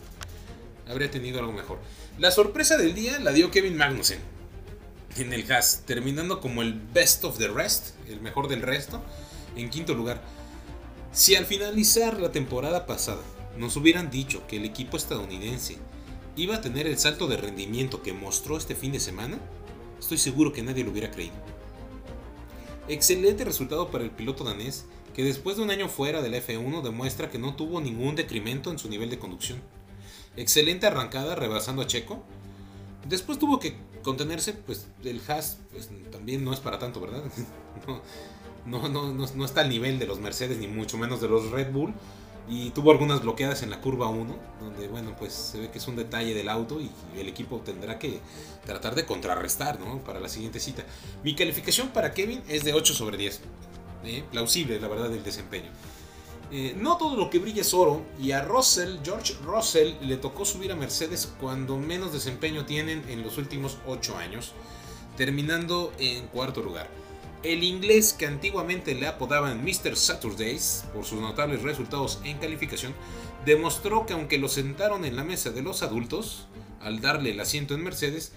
Habría 0.92 1.10
tenido 1.10 1.40
algo 1.40 1.52
mejor. 1.52 1.78
La 2.18 2.30
sorpresa 2.30 2.76
del 2.76 2.94
día 2.94 3.18
la 3.18 3.32
dio 3.32 3.50
Kevin 3.50 3.78
Magnussen 3.78 4.18
en 5.16 5.32
el 5.32 5.50
Haas, 5.50 5.84
terminando 5.86 6.38
como 6.38 6.60
el 6.60 6.74
best 6.74 7.24
of 7.24 7.38
the 7.38 7.48
rest, 7.48 7.94
el 8.10 8.20
mejor 8.20 8.46
del 8.46 8.60
resto, 8.60 9.02
en 9.56 9.70
quinto 9.70 9.94
lugar. 9.94 10.22
Si 11.10 11.34
al 11.34 11.46
finalizar 11.46 12.20
la 12.20 12.30
temporada 12.30 12.84
pasada 12.84 13.22
nos 13.56 13.74
hubieran 13.76 14.10
dicho 14.10 14.46
que 14.46 14.58
el 14.58 14.66
equipo 14.66 14.98
estadounidense 14.98 15.78
iba 16.36 16.56
a 16.56 16.60
tener 16.60 16.86
el 16.86 16.98
salto 16.98 17.26
de 17.26 17.38
rendimiento 17.38 18.02
que 18.02 18.12
mostró 18.12 18.58
este 18.58 18.74
fin 18.74 18.92
de 18.92 19.00
semana, 19.00 19.38
estoy 19.98 20.18
seguro 20.18 20.52
que 20.52 20.62
nadie 20.62 20.84
lo 20.84 20.90
hubiera 20.90 21.10
creído. 21.10 21.36
Excelente 22.86 23.46
resultado 23.46 23.90
para 23.90 24.04
el 24.04 24.10
piloto 24.10 24.44
danés 24.44 24.84
que 25.14 25.24
después 25.24 25.56
de 25.56 25.62
un 25.62 25.70
año 25.70 25.88
fuera 25.88 26.20
del 26.20 26.34
F1 26.34 26.82
demuestra 26.82 27.30
que 27.30 27.38
no 27.38 27.56
tuvo 27.56 27.80
ningún 27.80 28.14
decremento 28.14 28.70
en 28.70 28.78
su 28.78 28.90
nivel 28.90 29.08
de 29.08 29.18
conducción. 29.18 29.58
Excelente 30.36 30.86
arrancada 30.86 31.34
rebasando 31.34 31.82
a 31.82 31.86
Checo. 31.86 32.22
Después 33.06 33.38
tuvo 33.38 33.58
que 33.58 33.76
contenerse, 34.02 34.52
pues 34.54 34.86
el 35.04 35.20
Haas 35.28 35.58
pues, 35.72 35.90
también 36.10 36.44
no 36.44 36.52
es 36.52 36.60
para 36.60 36.78
tanto, 36.78 37.00
¿verdad? 37.00 37.22
no, 38.66 39.44
está 39.44 39.60
al 39.62 39.68
nivel 39.68 39.98
de 39.98 40.06
los 40.06 40.20
Mercedes 40.20 40.58
ni 40.58 40.66
mucho 40.66 40.98
menos 40.98 41.20
de 41.20 41.28
los 41.28 41.50
Red 41.50 41.72
Bull. 41.72 41.92
Y 42.48 42.70
tuvo 42.70 42.90
algunas 42.90 43.22
bloqueadas 43.22 43.62
en 43.62 43.70
la 43.70 43.80
curva 43.80 44.08
1, 44.08 44.36
donde 44.60 44.88
bueno, 44.88 45.14
pues 45.16 45.32
se 45.32 45.60
ve 45.60 45.70
que 45.70 45.78
es 45.78 45.86
un 45.86 45.94
detalle 45.94 46.34
del 46.34 46.48
auto 46.48 46.80
y 46.80 46.90
el 47.16 47.28
equipo 47.28 47.60
tendrá 47.60 48.00
que 48.00 48.18
tratar 48.66 48.96
de 48.96 49.06
contrarrestar 49.06 49.78
¿no? 49.78 50.02
para 50.02 50.18
la 50.18 50.28
siguiente 50.28 50.58
cita. 50.58 50.84
Mi 51.22 51.36
calificación 51.36 51.90
para 51.90 52.12
Kevin 52.12 52.42
es 52.48 52.64
de 52.64 52.74
8 52.74 52.94
sobre 52.94 53.16
10. 53.16 53.40
¿eh? 54.04 54.24
Plausible, 54.32 54.80
la 54.80 54.88
verdad, 54.88 55.12
el 55.12 55.22
desempeño. 55.22 55.70
Eh, 56.54 56.76
no 56.76 56.98
todo 56.98 57.16
lo 57.16 57.30
que 57.30 57.38
brilla 57.38 57.62
es 57.62 57.72
oro 57.72 58.02
y 58.20 58.32
a 58.32 58.42
Russell, 58.42 58.98
George 59.02 59.32
Russell, 59.42 59.94
le 60.02 60.18
tocó 60.18 60.44
subir 60.44 60.70
a 60.70 60.76
Mercedes 60.76 61.32
cuando 61.40 61.78
menos 61.78 62.12
desempeño 62.12 62.66
tienen 62.66 63.02
en 63.08 63.22
los 63.22 63.38
últimos 63.38 63.78
8 63.86 64.18
años, 64.18 64.52
terminando 65.16 65.94
en 65.98 66.26
cuarto 66.26 66.62
lugar. 66.62 66.90
El 67.42 67.64
inglés 67.64 68.12
que 68.12 68.26
antiguamente 68.26 68.94
le 68.94 69.06
apodaban 69.06 69.64
Mr. 69.64 69.96
Saturdays 69.96 70.84
por 70.92 71.06
sus 71.06 71.22
notables 71.22 71.62
resultados 71.62 72.20
en 72.22 72.36
calificación, 72.36 72.92
demostró 73.46 74.04
que 74.04 74.12
aunque 74.12 74.36
lo 74.36 74.50
sentaron 74.50 75.06
en 75.06 75.16
la 75.16 75.24
mesa 75.24 75.52
de 75.52 75.62
los 75.62 75.82
adultos, 75.82 76.48
al 76.82 77.00
darle 77.00 77.30
el 77.30 77.40
asiento 77.40 77.72
en 77.72 77.82
Mercedes, 77.82 78.32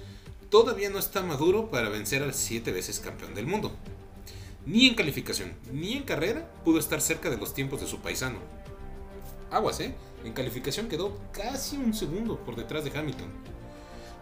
todavía 0.49 0.89
no 0.89 0.99
está 0.99 1.21
maduro 1.21 1.69
para 1.69 1.89
vencer 1.89 2.23
al 2.23 2.33
siete 2.33 2.71
veces 2.71 3.01
campeón 3.01 3.35
del 3.35 3.45
mundo. 3.45 3.75
Ni 4.65 4.87
en 4.87 4.95
calificación, 4.95 5.53
ni 5.71 5.93
en 5.93 6.03
carrera 6.03 6.49
pudo 6.63 6.79
estar 6.79 6.99
cerca 6.99 7.29
de 7.29 7.37
los 7.37 7.53
tiempos 7.53 7.81
de 7.81 7.87
su 7.87 7.99
paisano. 7.99 8.39
Aguas, 9.51 9.79
¿eh? 9.79 9.93
En 10.23 10.33
calificación 10.33 10.87
quedó 10.87 11.19
casi 11.31 11.77
un 11.77 11.93
segundo 11.93 12.39
por 12.39 12.55
detrás 12.55 12.83
de 12.83 12.97
Hamilton. 12.97 13.29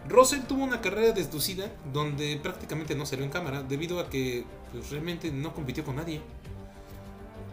Russell 0.06 0.42
tuvo 0.42 0.64
una 0.64 0.82
carrera 0.82 1.12
desducida 1.12 1.72
donde 1.92 2.38
prácticamente 2.42 2.94
no 2.94 3.06
salió 3.06 3.24
en 3.24 3.30
cámara 3.30 3.62
debido 3.62 4.00
a 4.00 4.10
que 4.10 4.44
pues, 4.70 4.90
realmente 4.90 5.32
no 5.32 5.54
compitió 5.54 5.82
con 5.82 5.96
nadie. 5.96 6.20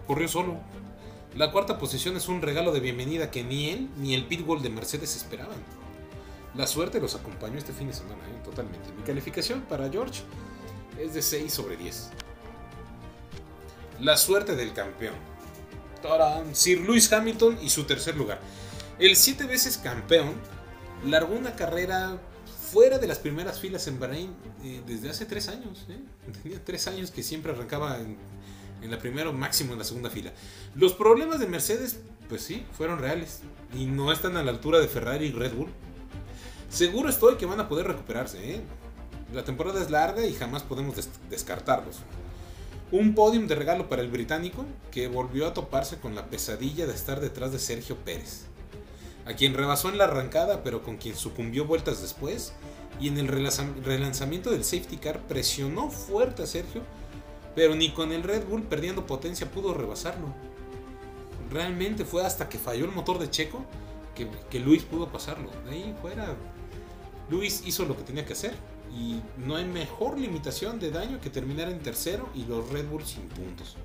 Corrió 0.06 0.28
solo. 0.28 0.58
La 1.38 1.54
cuarta 1.54 1.80
posición 1.80 2.18
es 2.18 2.28
un 2.28 2.42
regalo 2.42 2.74
de 2.74 2.82
bienvenida 2.82 3.32
que 3.32 3.42
ni 3.42 3.70
él 3.70 3.90
ni 3.98 4.14
el 4.14 4.26
pitbull 4.26 4.62
de 4.62 4.70
Mercedes 4.70 5.16
esperaban. 5.16 5.56
La 6.56 6.68
suerte 6.68 7.00
los 7.00 7.16
acompañó 7.16 7.58
este 7.58 7.72
fin 7.72 7.88
de 7.88 7.94
semana, 7.94 8.22
¿eh? 8.28 8.42
totalmente. 8.44 8.92
Mi 8.98 9.04
calificación 9.04 9.62
para 9.62 9.90
George 9.90 10.24
es 11.00 11.14
de 11.14 11.22
6 11.22 11.54
sobre 11.54 11.78
10. 11.78 12.12
La 14.02 14.18
suerte 14.18 14.56
del 14.56 14.74
campeón. 14.74 15.14
Sir 16.54 16.82
Lewis 16.82 17.14
Hamilton 17.14 17.60
y 17.62 17.70
su 17.70 17.84
tercer 17.84 18.18
lugar. 18.18 18.40
El 18.98 19.16
siete 19.16 19.46
veces 19.46 19.78
campeón 19.78 20.34
largó 21.06 21.36
una 21.36 21.56
carrera 21.56 22.20
fuera 22.72 22.98
de 22.98 23.06
las 23.06 23.20
primeras 23.20 23.60
filas 23.60 23.86
en 23.88 24.00
Bahrein 24.00 24.34
eh, 24.64 24.82
desde 24.88 25.12
hace 25.12 25.26
tres 25.28 25.50
años. 25.50 25.86
¿eh? 25.88 26.00
Tenía 26.42 26.66
tres 26.66 26.88
años 26.88 27.12
que 27.12 27.22
siempre 27.22 27.52
arrancaba 27.52 28.00
en, 28.00 28.18
la 28.90 28.98
primera 28.98 29.30
o 29.30 29.34
máximo 29.34 29.74
en 29.74 29.80
la 29.80 29.86
segunda 29.86 30.10
fila. 30.10 30.34
Los 30.74 30.94
problemas 30.94 31.40
de 31.40 31.46
Mercedes, 31.46 32.00
pues 32.28 32.42
sí, 32.42 32.66
fueron 32.76 32.98
reales. 32.98 33.42
Y 33.76 33.86
no 33.86 34.12
están 34.12 34.36
a 34.36 34.42
la 34.42 34.50
altura 34.50 34.80
de 34.80 34.88
Ferrari 34.88 35.28
y 35.28 35.32
Red 35.32 35.54
Bull. 35.54 35.70
Seguro 36.72 37.08
estoy 37.08 37.36
que 37.36 37.46
van 37.46 37.60
a 37.60 37.70
poder 37.70 37.86
recuperarse. 37.86 38.56
¿eh? 38.56 38.62
La 39.32 39.44
temporada 39.44 39.80
es 39.80 39.92
larga 39.92 40.26
y 40.26 40.34
jamás 40.34 40.64
podemos 40.64 40.96
des 40.96 41.08
descartarlos. 41.30 42.00
Un 42.92 43.16
podium 43.16 43.48
de 43.48 43.56
regalo 43.56 43.88
para 43.88 44.02
el 44.02 44.10
británico 44.10 44.66
que 44.92 45.08
volvió 45.08 45.48
a 45.48 45.54
toparse 45.54 45.98
con 45.98 46.16
la 46.16 46.28
pesadilla 46.28 46.86
de 46.86 46.94
estar 46.94 47.22
detrás 47.22 47.52
de 47.52 47.60
Sergio 47.60 47.96
Pérez 47.98 48.52
a 49.26 49.34
quien 49.34 49.54
rebasó 49.54 49.90
en 49.90 49.98
la 49.98 50.06
arrancada 50.06 50.64
pero 50.64 50.84
con 50.84 50.98
quien 50.98 51.16
sucumbió 51.16 51.66
vueltas 51.66 52.02
después, 52.02 52.54
y 53.00 53.08
en 53.08 53.18
el 53.18 53.28
relanzamiento 53.28 54.52
del 54.52 54.64
safety 54.64 54.98
car 54.98 55.22
presionó 55.28 55.90
fuerte 55.90 56.44
a 56.44 56.48
Sergio, 56.48 56.84
pero 57.56 57.76
ni 57.76 57.92
con 57.92 58.12
el 58.12 58.24
Red 58.24 58.46
Bull 58.46 58.64
perdiendo 58.64 59.08
potencia 59.08 59.50
pudo 59.50 59.74
rebasarlo. 59.74 60.28
Realmente 61.50 62.06
fue 62.06 62.24
hasta 62.24 62.48
que 62.48 62.60
falló 62.60 62.86
el 62.86 62.92
motor 62.92 63.18
de 63.18 63.30
Checo 63.30 63.66
que, 64.50 64.60
Luis 64.60 64.84
pudo 64.84 65.12
pasarlo. 65.12 65.50
De 65.66 65.72
ahí 65.72 65.96
fuera, 66.00 66.36
Luis 67.30 67.64
hizo 67.66 67.86
lo 67.86 67.98
que 67.98 68.04
tenía 68.04 68.26
que 68.26 68.34
hacer. 68.34 68.54
Y 68.94 69.22
no 69.38 69.56
hay 69.56 69.66
mejor 69.66 70.20
limitación 70.20 70.80
de 70.80 70.92
daño 70.92 71.22
que 71.22 71.30
terminar 71.30 71.70
en 71.70 71.80
tercero 71.80 72.30
y 72.36 72.44
los 72.44 72.70
Red 72.70 72.88
Bull 72.88 73.06
sin 73.06 73.24
puntos. 73.30 73.78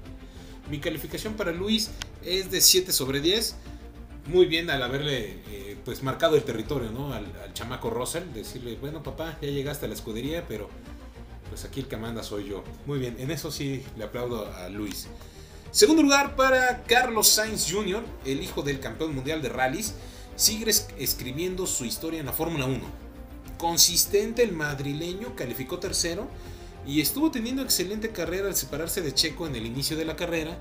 Mi 0.70 0.80
calificación 0.80 1.34
para 1.34 1.52
Luis 1.52 1.90
es 2.24 2.50
de 2.50 2.60
7 2.60 2.92
sobre 2.92 3.20
10 3.20 3.56
muy 4.28 4.46
bien 4.46 4.70
al 4.70 4.82
haberle 4.82 5.40
eh, 5.50 5.76
pues 5.84 6.02
marcado 6.02 6.36
el 6.36 6.42
territorio, 6.42 6.90
¿no? 6.90 7.12
Al, 7.12 7.26
chamaco 7.52 7.90
Russell, 7.90 8.24
decirle, 8.34 8.76
bueno 8.76 9.02
papá, 9.02 9.38
ya 9.40 9.48
llegaste 9.48 9.86
a 9.86 9.88
la 9.88 9.94
escudería, 9.94 10.44
pero 10.46 10.68
pues 11.48 11.64
aquí 11.64 11.80
el 11.80 11.88
que 11.88 11.96
manda 11.96 12.22
soy 12.22 12.48
yo. 12.48 12.62
Muy 12.84 12.98
bien, 12.98 13.16
en 13.18 13.30
eso 13.30 13.50
sí 13.50 13.82
le 13.96 14.04
aplaudo 14.04 14.52
a 14.52 14.68
Luis. 14.68 15.06
Segundo 15.70 16.02
lugar 16.02 16.36
para 16.36 16.82
Carlos 16.84 17.28
Sainz 17.28 17.70
Jr., 17.70 18.04
el 18.24 18.42
hijo 18.42 18.62
del 18.62 18.80
campeón 18.80 19.14
mundial 19.14 19.40
de 19.40 19.48
rallies, 19.48 19.94
sigue 20.34 20.70
escribiendo 20.98 21.66
su 21.66 21.84
historia 21.84 22.20
en 22.20 22.26
la 22.26 22.32
Fórmula 22.32 22.66
1. 22.66 23.05
Consistente 23.58 24.42
el 24.42 24.52
madrileño 24.52 25.34
calificó 25.34 25.78
tercero 25.78 26.28
y 26.86 27.00
estuvo 27.00 27.30
teniendo 27.30 27.62
excelente 27.62 28.10
carrera 28.10 28.48
al 28.48 28.56
separarse 28.56 29.00
de 29.02 29.14
Checo 29.14 29.46
en 29.46 29.56
el 29.56 29.66
inicio 29.66 29.96
de 29.96 30.04
la 30.04 30.16
carrera 30.16 30.60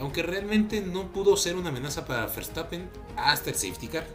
aunque 0.00 0.22
realmente 0.22 0.80
no 0.80 1.12
pudo 1.12 1.36
ser 1.36 1.56
una 1.56 1.68
amenaza 1.68 2.06
para 2.06 2.26
Verstappen 2.26 2.88
hasta 3.16 3.50
el 3.50 3.56
safety 3.56 3.88
car. 3.88 4.06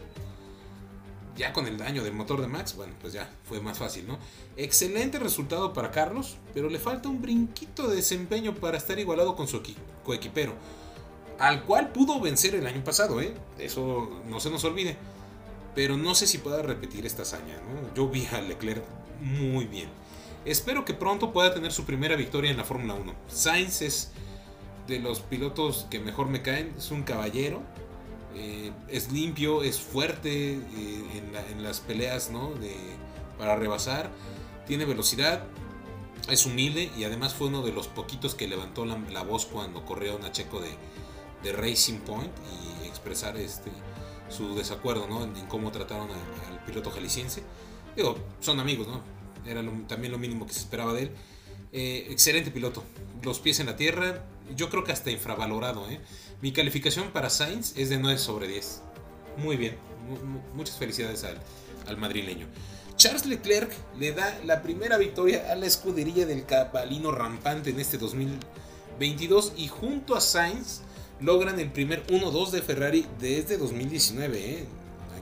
Ya 1.38 1.54
con 1.54 1.68
el 1.68 1.78
daño 1.78 2.04
del 2.04 2.14
motor 2.14 2.42
de 2.42 2.48
Max, 2.48 2.76
bueno, 2.76 2.94
pues 3.02 3.14
ya 3.14 3.30
fue 3.44 3.60
más 3.60 3.78
fácil, 3.78 4.08
¿no? 4.08 4.18
Excelente 4.58 5.20
resultado 5.20 5.74
para 5.74 5.92
Carlos, 5.92 6.38
pero 6.54 6.70
le 6.70 6.80
falta 6.80 7.10
un 7.10 7.22
brinquito 7.22 7.88
de 7.88 7.98
desempeño 7.98 8.56
para 8.56 8.78
estar 8.78 8.98
igualado 8.98 9.36
con 9.36 9.48
su 9.48 9.62
coequipero, 10.04 10.54
al 11.38 11.64
cual 11.66 11.92
pudo 11.92 12.20
vencer 12.20 12.56
el 12.56 12.66
año 12.66 12.84
pasado, 12.84 13.22
¿eh? 13.22 13.34
Eso 13.60 14.10
no 14.28 14.40
se 14.40 14.50
nos 14.50 14.64
olvide. 14.64 14.98
Pero 15.76 15.98
no 15.98 16.16
sé 16.16 16.26
si 16.26 16.38
pueda 16.38 16.62
repetir 16.62 17.06
esta 17.06 17.24
hazaña, 17.24 17.58
¿no? 17.58 17.94
Yo 17.94 18.08
vi 18.08 18.26
a 18.28 18.42
Leclerc 18.42 18.84
muy 19.22 19.66
bien. 19.66 19.90
Espero 20.46 20.86
que 20.86 20.94
pronto 20.94 21.34
pueda 21.34 21.54
tener 21.54 21.72
su 21.72 21.86
primera 21.86 22.16
victoria 22.16 22.52
en 22.52 22.58
la 22.58 22.64
Fórmula 22.64 22.94
1. 22.94 23.14
Sainz 23.28 23.82
es 23.82 24.12
de 24.88 25.00
los 25.00 25.20
pilotos 25.20 25.88
que 25.90 26.00
mejor 26.00 26.28
me 26.28 26.42
caen. 26.42 26.74
Es 26.78 26.92
un 26.92 27.04
caballero. 27.04 27.62
Eh, 28.36 28.72
es 28.90 29.12
limpio, 29.12 29.64
es 29.64 29.80
fuerte 29.80 30.54
eh, 30.54 31.24
en, 31.50 31.64
las 31.64 31.80
peleas 31.80 32.30
¿no? 32.30 32.52
de, 32.54 32.76
para 33.38 33.56
rebasar. 33.56 34.12
Tiene 34.68 34.86
velocidad. 34.86 35.44
Es 36.30 36.46
humilde 36.46 36.92
y 36.98 37.04
además 37.04 37.34
fue 37.34 37.48
uno 37.48 37.62
de 37.62 37.72
los 37.72 37.88
poquitos 37.88 38.36
que 38.36 38.48
levantó 38.48 38.86
la, 38.86 39.24
voz 39.24 39.46
cuando 39.46 39.86
corrió 39.86 40.20
a 40.24 40.32
Checo 40.32 40.60
de, 40.60 40.72
de, 41.44 41.54
Racing 41.54 42.00
Point 42.00 42.32
y 42.84 42.88
expresar 42.88 43.38
este, 43.38 43.70
su 44.30 44.56
desacuerdo 44.56 45.08
¿no? 45.08 45.24
en, 45.24 45.34
cómo 45.48 45.72
trataron 45.72 46.10
al 46.12 46.66
piloto 46.66 46.92
jalisciense. 46.92 47.44
Digo, 47.96 48.18
son 48.40 48.60
amigos, 48.60 48.88
¿no? 48.88 49.02
Era 49.46 49.64
también 49.88 50.12
lo 50.12 50.18
mínimo 50.18 50.46
que 50.46 50.54
se 50.54 50.60
esperaba 50.60 50.94
de 50.94 51.04
él. 51.04 51.12
Eh, 51.72 52.08
excelente 52.10 52.52
piloto. 52.52 52.84
Los 53.24 53.40
pies 53.40 53.60
en 53.60 53.68
la 53.68 53.76
tierra, 53.76 54.26
yo 54.56 54.70
creo 54.70 54.84
que 54.84 54.92
hasta 54.92 55.12
infravalorado. 55.12 55.90
¿eh? 55.90 56.00
Mi 56.42 56.52
calificación 56.52 57.12
para 57.12 57.30
Sainz 57.30 57.74
es 57.78 57.90
de 57.90 57.98
9 57.98 58.18
sobre 58.18 58.48
10. 58.48 58.82
Muy 59.38 59.58
bien, 59.58 59.78
muchas 60.54 60.78
felicidades 60.78 61.26
al, 61.26 61.98
madrileño. 61.98 62.48
Charles 62.96 63.26
Leclerc 63.26 63.72
le 64.00 64.14
da 64.14 64.40
la 64.46 64.62
primera 64.62 64.98
victoria 64.98 65.52
a 65.52 65.56
la 65.56 65.66
escudería 65.66 66.26
del 66.26 66.46
cabalino 66.46 67.12
rampante 67.12 67.72
en 67.72 67.80
este 67.80 67.98
2022 67.98 69.54
y 69.58 69.68
junto 69.68 70.16
a 70.16 70.22
Sainz 70.22 70.82
logran 71.22 71.60
el 71.60 71.72
primer 71.72 72.06
1-2 72.08 72.52
de 72.52 72.62
Ferrari 72.62 73.06
desde 73.20 73.58
2019. 73.58 74.40
¿eh? 74.40 74.66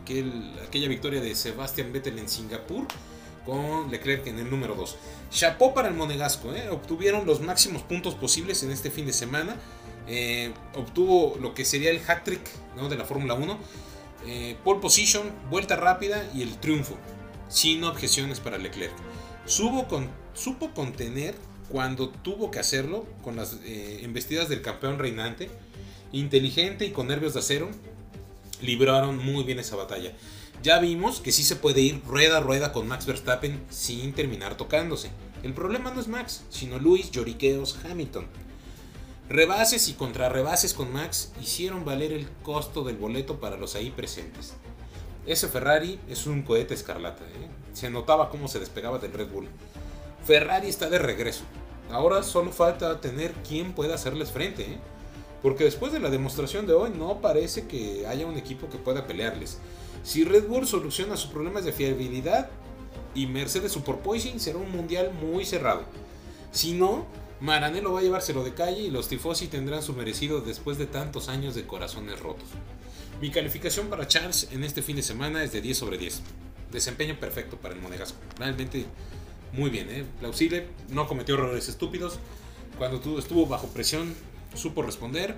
aquella 0.03 0.87
victoria 0.87 1.21
de 1.21 1.33
Sebastian 1.35 1.93
Vettel 1.93 2.19
en 2.19 2.27
Singapur 2.27 2.85
con 3.45 3.91
Leclerc 3.91 4.27
en 4.27 4.39
el 4.39 4.49
número 4.49 4.75
2. 4.75 4.95
Chapó 5.31 5.73
para 5.73 5.89
el 5.89 5.95
Monegasco, 5.95 6.53
¿eh? 6.53 6.69
obtuvieron 6.69 7.25
los 7.25 7.41
máximos 7.41 7.81
puntos 7.81 8.15
posibles 8.15 8.63
en 8.63 8.71
este 8.71 8.89
fin 8.89 9.05
de 9.05 9.13
semana. 9.13 9.55
Eh, 10.07 10.53
obtuvo 10.75 11.37
lo 11.41 11.53
que 11.53 11.65
sería 11.65 11.89
el 11.89 12.01
hat 12.07 12.23
trick 12.23 12.41
¿no? 12.75 12.89
de 12.89 12.97
la 12.97 13.05
Fórmula 13.05 13.33
1. 13.33 13.57
Eh, 14.25 14.57
pole 14.63 14.79
position, 14.79 15.29
vuelta 15.49 15.75
rápida 15.75 16.29
y 16.33 16.41
el 16.41 16.57
triunfo. 16.57 16.95
Sin 17.49 17.83
objeciones 17.83 18.39
para 18.39 18.57
Leclerc. 18.57 18.93
Subo 19.45 19.87
con, 19.87 20.09
supo 20.33 20.73
contener 20.73 21.35
cuando 21.69 22.09
tuvo 22.09 22.49
que 22.49 22.59
hacerlo 22.59 23.05
con 23.23 23.35
las 23.35 23.57
embestidas 23.65 24.47
del 24.47 24.61
campeón 24.61 24.99
reinante. 24.99 25.49
Inteligente 26.13 26.85
y 26.85 26.91
con 26.91 27.07
nervios 27.07 27.33
de 27.33 27.41
acero. 27.41 27.69
Libraron 28.61 29.17
muy 29.17 29.43
bien 29.43 29.59
esa 29.59 29.75
batalla 29.75 30.13
ya 30.63 30.79
vimos 30.79 31.19
que 31.19 31.33
sí 31.33 31.43
se 31.43 31.57
puede 31.57 31.81
ir 31.81 32.01
rueda 32.05 32.37
a 32.37 32.39
rueda 32.39 32.71
con 32.71 32.87
Max 32.87 33.05
Verstappen 33.05 33.61
sin 33.69 34.13
terminar 34.13 34.55
tocándose. 34.55 35.11
El 35.43 35.53
problema 35.53 35.91
no 35.91 35.99
es 35.99 36.07
Max, 36.07 36.45
sino 36.49 36.79
Luis 36.79 37.11
Lloriqueos 37.11 37.77
Hamilton. 37.83 38.27
Rebases 39.27 39.89
y 39.89 39.93
contrarrebases 39.93 40.73
con 40.73 40.93
Max 40.93 41.33
hicieron 41.41 41.83
valer 41.83 42.13
el 42.13 42.29
costo 42.43 42.85
del 42.85 42.95
boleto 42.95 43.41
para 43.41 43.57
los 43.57 43.75
ahí 43.75 43.91
presentes. 43.91 44.53
Ese 45.25 45.49
Ferrari 45.49 45.99
es 46.07 46.27
un 46.27 46.43
cohete 46.43 46.73
escarlata, 46.73 47.25
¿eh? 47.25 47.49
se 47.73 47.89
notaba 47.89 48.29
cómo 48.29 48.47
se 48.47 48.59
despegaba 48.59 48.99
del 48.99 49.11
Red 49.11 49.31
Bull. 49.31 49.49
Ferrari 50.25 50.69
está 50.69 50.89
de 50.89 50.99
regreso. 50.99 51.43
Ahora 51.91 52.23
solo 52.23 52.53
falta 52.53 53.01
tener 53.01 53.33
quien 53.47 53.73
pueda 53.73 53.95
hacerles 53.95 54.31
frente, 54.31 54.63
¿eh? 54.63 54.77
Porque 55.43 55.65
después 55.65 55.91
de 55.91 55.99
la 55.99 56.09
demostración 56.09 56.65
de 56.65 56.73
hoy 56.73 56.89
no 56.97 57.19
parece 57.19 57.67
que 57.67 58.07
haya 58.07 58.25
un 58.25 58.37
equipo 58.37 58.69
que 58.69 58.77
pueda 58.77 59.05
pelearles. 59.05 59.59
Si 60.01 60.23
Red 60.23 60.47
Bull 60.47 60.65
soluciona 60.65 61.17
sus 61.17 61.29
problemas 61.29 61.65
de 61.65 61.73
fiabilidad 61.73 62.49
y 63.13 63.27
Mercedes 63.27 63.73
su 63.73 63.83
porpoising, 63.83 64.39
será 64.39 64.57
un 64.57 64.71
mundial 64.71 65.11
muy 65.13 65.45
cerrado. 65.45 65.83
Si 66.51 66.71
no, 66.73 67.05
Maranello 67.41 67.91
va 67.91 67.99
a 67.99 68.03
llevárselo 68.03 68.43
de 68.45 68.53
calle 68.53 68.83
y 68.83 68.89
los 68.89 69.09
tifosi 69.09 69.47
tendrán 69.47 69.83
su 69.83 69.93
merecido 69.93 70.39
después 70.39 70.77
de 70.77 70.87
tantos 70.87 71.27
años 71.27 71.55
de 71.55 71.67
corazones 71.67 72.21
rotos. 72.21 72.47
Mi 73.19 73.29
calificación 73.29 73.87
para 73.87 74.07
Charles 74.07 74.47
en 74.51 74.63
este 74.63 74.81
fin 74.81 74.95
de 74.95 75.03
semana 75.03 75.43
es 75.43 75.51
de 75.51 75.61
10 75.61 75.77
sobre 75.77 75.97
10. 75.97 76.21
Desempeño 76.71 77.19
perfecto 77.19 77.57
para 77.57 77.75
el 77.75 77.81
Monegasco. 77.81 78.17
Realmente 78.37 78.85
muy 79.51 79.69
bien, 79.69 79.89
¿eh? 79.89 80.05
plausible. 80.19 80.67
No 80.89 81.05
cometió 81.05 81.35
errores 81.35 81.67
estúpidos. 81.67 82.17
Cuando 82.77 82.97
estuvo 83.19 83.45
bajo 83.45 83.67
presión, 83.67 84.15
supo 84.53 84.81
responder. 84.81 85.37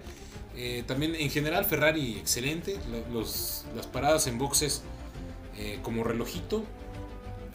Eh, 0.56 0.84
también 0.88 1.16
en 1.16 1.30
general 1.30 1.66
Ferrari 1.66 2.18
excelente. 2.18 2.78
las 3.12 3.88
paradas 3.92 4.28
en 4.28 4.38
boxes 4.38 4.84
eh, 5.58 5.80
como 5.82 6.04
relojito. 6.04 6.64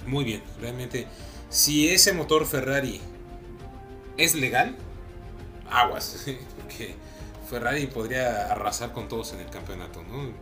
Muy 0.06 0.24
bien. 0.24 0.42
Realmente 0.60 1.06
si 1.50 1.88
ese 1.88 2.12
motor 2.12 2.46
Ferrari 2.46 3.00
es 4.16 4.34
legal, 4.34 4.76
aguas, 5.68 6.24
porque 6.60 6.94
Ferrari 7.48 7.86
podría 7.86 8.52
arrasar 8.52 8.92
con 8.92 9.08
todos 9.08 9.32
en 9.32 9.40
el 9.40 9.50
campeonato, 9.50 10.02
¿no? 10.04 10.32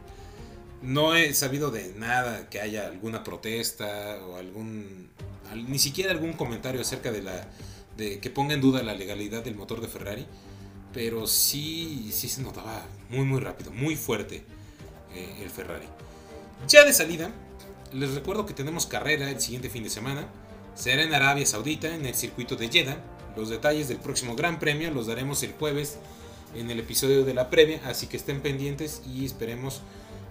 No 0.82 1.14
he 1.16 1.34
sabido 1.34 1.70
de 1.70 1.94
nada 1.94 2.48
que 2.50 2.60
haya 2.60 2.86
alguna 2.86 3.24
protesta 3.24 4.18
o 4.26 4.36
algún 4.36 5.08
ni 5.66 5.78
siquiera 5.78 6.12
algún 6.12 6.34
comentario 6.34 6.82
acerca 6.82 7.10
de 7.10 7.22
la 7.22 7.48
de 7.96 8.20
que 8.20 8.30
ponga 8.30 8.54
en 8.54 8.60
duda 8.60 8.82
la 8.82 8.94
legalidad 8.94 9.42
del 9.42 9.56
motor 9.56 9.80
de 9.80 9.88
Ferrari, 9.88 10.26
pero 10.92 11.26
sí 11.26 12.10
sí 12.12 12.28
se 12.28 12.42
notaba 12.42 12.86
muy 13.10 13.24
muy 13.24 13.40
rápido, 13.40 13.70
muy 13.70 13.96
fuerte 13.96 14.44
eh, 15.14 15.42
el 15.42 15.50
Ferrari. 15.50 15.86
Ya 16.66 16.84
de 16.84 16.92
salida, 16.92 17.30
les 17.92 18.14
recuerdo 18.14 18.46
que 18.46 18.54
tenemos 18.54 18.86
carrera 18.86 19.30
el 19.30 19.40
siguiente 19.40 19.70
fin 19.70 19.82
de 19.82 19.90
semana. 19.90 20.26
Será 20.74 21.02
en 21.02 21.14
Arabia 21.14 21.46
Saudita, 21.46 21.94
en 21.94 22.06
el 22.06 22.14
circuito 22.14 22.56
de 22.56 22.68
Jeddah. 22.68 22.98
Los 23.36 23.48
detalles 23.48 23.88
del 23.88 23.98
próximo 23.98 24.34
Gran 24.34 24.58
Premio 24.58 24.90
los 24.90 25.06
daremos 25.06 25.42
el 25.42 25.52
jueves 25.52 25.98
en 26.54 26.70
el 26.70 26.80
episodio 26.80 27.24
de 27.24 27.34
la 27.34 27.50
previa, 27.50 27.80
así 27.84 28.06
que 28.06 28.16
estén 28.16 28.40
pendientes 28.40 29.02
y 29.06 29.24
esperemos 29.24 29.82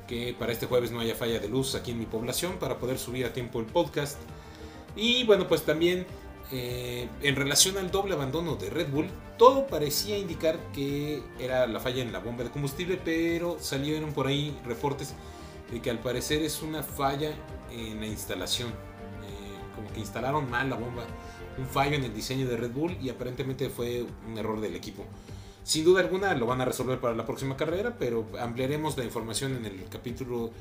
que 0.08 0.36
para 0.38 0.52
este 0.52 0.65
jueves 0.65 0.91
no 0.91 1.00
haya 1.00 1.15
falla 1.15 1.39
de 1.39 1.50
luz 1.50 1.76
aquí 1.76 1.91
en 1.91 2.00
mi 2.00 2.06
población 2.06 2.58
para 2.60 2.78
poder 2.78 2.98
subir 2.98 3.26
a 3.26 3.34
tiempo 3.34 3.60
el 3.60 3.65
podcast. 3.65 4.17
Y 4.96 5.26
bueno, 5.26 5.48
pues 5.48 5.63
también 5.63 6.06
eh, 6.52 7.10
en 7.22 7.36
relación 7.36 7.78
al 7.78 7.92
doble 7.92 8.14
abandono 8.14 8.56
de 8.56 8.70
Red 8.70 8.90
Bull, 8.90 9.10
todo 9.38 9.68
parecía 9.68 10.18
indicar 10.18 10.58
que 10.72 11.22
era 11.40 11.68
la 11.68 11.80
falla 11.80 12.02
en 12.02 12.12
la 12.12 12.20
bomba 12.20 12.44
de 12.44 12.52
combustible, 12.52 13.00
pero 13.04 13.58
salieron 13.60 14.14
por 14.14 14.28
ahí 14.28 14.58
reportes 14.66 15.14
de 15.72 15.82
que 15.82 15.90
al 15.90 16.00
parecer 16.00 16.42
es 16.42 16.62
una 16.62 16.84
falla 16.84 17.32
en 17.72 18.00
la 18.00 18.08
instalación. 18.08 18.70
Eh, 18.70 19.76
como 19.76 19.92
que 19.92 20.00
instalaron 20.00 20.50
mal 20.50 20.70
la 20.70 20.78
bomba, 20.78 21.06
un 21.58 21.68
fallo 21.68 21.96
en 21.96 22.04
el 22.06 22.14
diseño 22.14 22.48
de 22.48 22.56
Red 22.56 22.72
Bull 22.72 22.98
y 23.02 23.10
aparentemente 23.10 23.70
fue 23.70 24.06
un 24.28 24.38
error 24.38 24.62
del 24.62 24.76
equipo. 24.76 25.06
Sin 25.64 25.84
duda 25.84 26.00
alguna 26.00 26.34
lo 26.34 26.46
van 26.46 26.62
a 26.62 26.66
resolver 26.66 27.00
para 27.00 27.14
la 27.14 27.26
próxima 27.26 27.58
carrera, 27.58 27.98
pero 28.00 28.26
ampliaremos 28.40 28.98
la 28.98 29.04
información 29.04 29.58
en 29.58 29.66
el 29.66 29.84
capítulo 29.90 30.52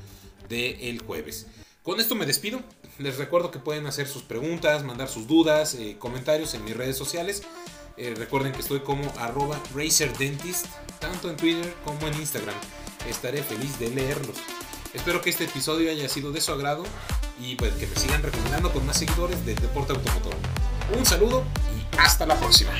del 0.49 0.99
jueves. 0.99 1.47
Con 1.87 2.01
esto 2.01 2.15
me 2.15 2.25
despido. 2.25 2.59
Les 2.99 3.17
recuerdo 3.17 3.49
que 3.49 3.59
pueden 3.59 3.87
hacer 3.87 4.09
sus 4.09 4.21
preguntas, 4.21 4.83
mandar 4.83 5.07
sus 5.07 5.25
dudas, 5.25 5.73
eh, 5.73 5.95
comentarios 5.97 6.53
en 6.53 6.65
mis 6.65 6.75
redes 6.75 6.97
sociales. 6.97 7.43
Eh, 7.95 8.13
recuerden 8.17 8.51
que 8.51 8.59
estoy 8.59 8.81
como 8.81 9.09
arroba 9.17 9.57
RacerDentist, 9.73 10.65
tanto 10.99 11.29
en 11.29 11.37
Twitter 11.37 11.73
como 11.85 12.05
en 12.07 12.13
Instagram. 12.15 12.57
Estaré 13.09 13.41
feliz 13.41 13.79
de 13.79 13.89
leerlos. 13.89 14.35
Espero 14.93 15.21
que 15.21 15.29
este 15.29 15.45
episodio 15.45 15.89
haya 15.89 16.09
sido 16.09 16.33
de 16.33 16.41
su 16.41 16.51
agrado 16.51 16.83
y 17.39 17.55
pues 17.55 17.71
que 17.75 17.87
me 17.87 17.95
sigan 17.95 18.21
recomendando 18.21 18.69
con 18.73 18.85
más 18.85 18.97
seguidores 18.97 19.45
del 19.45 19.55
deporte 19.55 19.93
automotor. 19.93 20.35
Un 20.93 21.05
saludo 21.05 21.45
y 21.73 21.97
hasta 21.99 22.25
la 22.25 22.37
próxima. 22.37 22.73